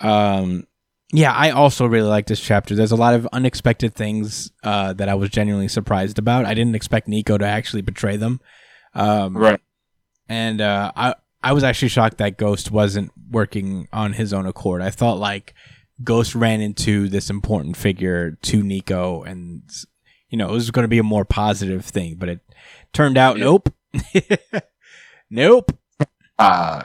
[0.00, 0.66] Um,
[1.12, 2.74] yeah, I also really like this chapter.
[2.74, 6.44] There's a lot of unexpected things uh, that I was genuinely surprised about.
[6.44, 8.40] I didn't expect Nico to actually betray them.
[8.94, 9.60] Um, Right.
[10.28, 14.82] and uh, I I was actually shocked that Ghost wasn't working on his own accord.
[14.82, 15.54] I thought like
[16.02, 19.62] Ghost ran into this important figure to Nico, and
[20.28, 22.40] you know it was going to be a more positive thing, but it
[22.92, 23.44] turned out Yeah.
[23.44, 23.72] nope,
[25.30, 25.76] nope.
[26.38, 26.82] Uh,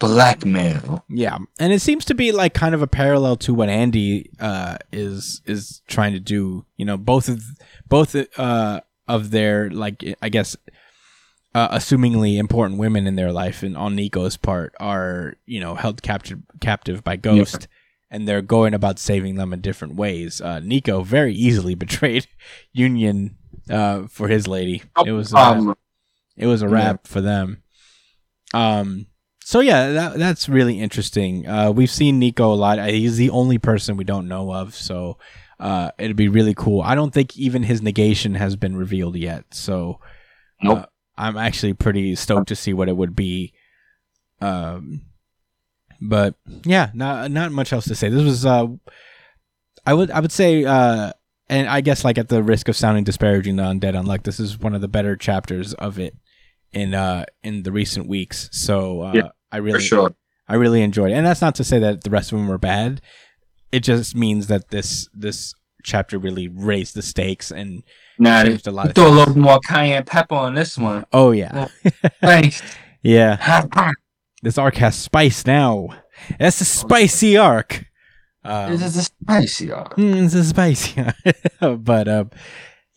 [0.00, 1.04] blackmail.
[1.08, 4.78] Yeah, and it seems to be like kind of a parallel to what Andy uh,
[4.92, 6.64] is is trying to do.
[6.76, 7.42] You know, both of
[7.88, 10.56] both uh, of their like I guess
[11.54, 16.02] uh, assumingly important women in their life and on Nico's part are you know held
[16.02, 17.68] captive captive by Ghost.
[18.10, 20.40] And they're going about saving them in different ways.
[20.40, 22.26] Uh, Nico very easily betrayed
[22.72, 23.36] Union
[23.68, 24.82] uh, for his lady.
[25.04, 25.76] It was uh, Um,
[26.34, 26.72] it was a Yeah.
[26.72, 27.62] wrap for them.
[28.54, 29.06] Um.
[29.44, 31.46] So yeah, that that's really interesting.
[31.46, 32.78] Uh, we've seen Nico a lot.
[32.78, 34.74] Uh, He's the only person we don't know of.
[34.74, 35.16] So,
[35.58, 36.82] uh, it'd be really cool.
[36.82, 40.00] I don't think even his negation has been revealed yet, so
[40.62, 40.78] Nope.
[40.80, 40.86] uh,
[41.16, 43.54] I'm actually pretty stoked to see what it would be.
[44.42, 45.06] Um,
[46.00, 46.34] but
[46.64, 48.08] yeah, not not much else to say.
[48.10, 48.66] This was uh,
[49.86, 51.12] I would I would say uh,
[51.48, 54.58] and I guess like at the risk of sounding disparaging to Undead Unluck, this is
[54.58, 56.14] one of the better chapters of it
[56.72, 58.48] in uh in the recent weeks.
[58.52, 60.14] So uh, Yeah, I really sure.
[60.48, 61.14] I really enjoyed it.
[61.14, 63.00] And that's not to say that the rest of them were bad.
[63.70, 65.54] It just means that this this
[65.84, 67.82] chapter really raised the stakes and
[68.18, 71.04] Nah, changed a lot of throw a little more cayenne pepper on this one.
[71.12, 71.68] Oh yeah.
[72.20, 72.62] Thanks.
[73.02, 73.64] Yeah.
[74.40, 75.88] This arc has spice now.
[76.38, 77.86] That's a spicy arc.
[78.44, 79.96] Um, this is a spicy arc.
[79.96, 81.04] Mm, it's a spicy.
[81.78, 82.30] but um,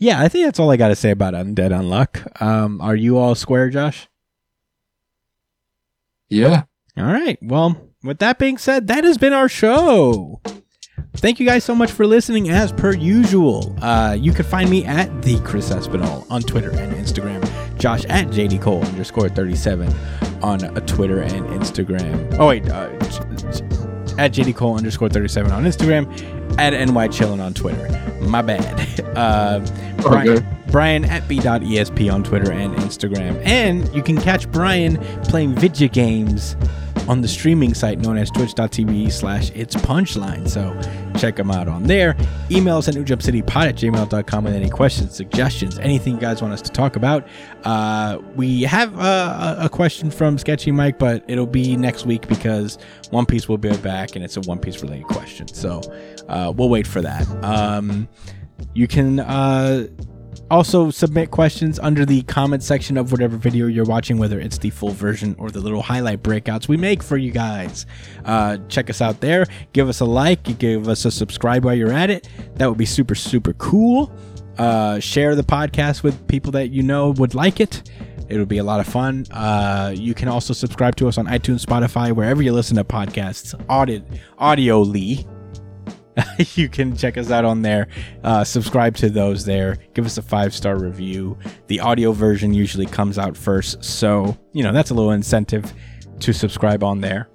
[0.01, 2.41] yeah, I think that's all I got to say about Undead Unluck.
[2.41, 4.07] Um, are you all square, Josh?
[6.27, 6.63] Yeah.
[6.97, 7.37] All right.
[7.39, 10.41] Well, with that being said, that has been our show.
[11.17, 13.75] Thank you guys so much for listening as per usual.
[13.79, 17.47] Uh, you can find me at the Chris Espinal on Twitter and Instagram.
[17.77, 19.93] Josh at JD Cole underscore 37
[20.41, 22.35] on Twitter and Instagram.
[22.39, 22.67] Oh, wait.
[22.67, 22.89] Uh,
[24.17, 26.40] at JD Cole underscore 37 on Instagram.
[26.57, 27.87] At NY Chillin' on Twitter.
[28.21, 28.79] My bad.
[29.11, 29.59] Uh,
[29.97, 30.45] Brian, Okay.
[30.67, 33.41] Brian at b.esp on Twitter and Instagram.
[33.45, 34.95] And you can catch Brian
[35.25, 36.55] playing video games
[37.09, 40.47] on the streaming site known as twitch.tv slash its punchline.
[40.47, 40.73] So
[41.19, 42.15] check them out on there.
[42.49, 46.61] Email us at newjumpcitypod at gmail.com with any questions, suggestions, anything you guys want us
[46.61, 47.27] to talk about.
[47.63, 52.27] Uh, we have uh, a, a question from Sketchy Mike, but it'll be next week
[52.29, 52.77] because
[53.09, 55.47] One Piece will be back and it's a One Piece related question.
[55.49, 55.81] So
[56.31, 57.27] uh, we'll wait for that.
[57.43, 58.07] Um,
[58.73, 59.87] you can uh,
[60.49, 64.69] also submit questions under the comment section of whatever video you're watching, whether it's the
[64.69, 67.85] full version or the little highlight breakouts we make for you guys.
[68.23, 69.45] Uh, check us out there.
[69.73, 70.57] Give us a like.
[70.57, 72.29] Give us a subscribe while you're at it.
[72.55, 74.11] That would be super, super cool.
[74.57, 77.89] Uh, share the podcast with people that you know would like it.
[78.29, 79.25] It would be a lot of fun.
[79.31, 83.53] Uh, you can also subscribe to us on iTunes, Spotify, wherever you listen to podcasts,
[83.67, 84.09] audit,
[84.39, 85.27] audioly
[86.55, 87.87] you can check us out on there.
[88.23, 89.77] Uh, subscribe to those there.
[89.93, 91.37] Give us a five star review.
[91.67, 95.71] The audio version usually comes out first, so you know that's a little incentive
[96.19, 97.29] to subscribe on there.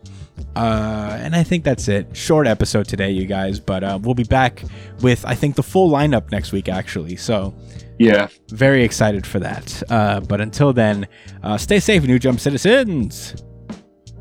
[0.55, 2.15] Uh, and I think that's it.
[2.15, 4.63] Short episode today, you guys, but uh, we'll be back
[5.01, 7.17] with I think the full lineup next week, actually.
[7.17, 7.55] So
[7.99, 8.29] Yeah.
[8.51, 9.83] very excited for that.
[9.91, 11.09] Uh, but until then,
[11.43, 13.35] uh, stay safe, New Jump citizens.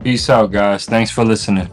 [0.02, 0.86] Peace out, guys.
[0.86, 1.70] Thanks for listening.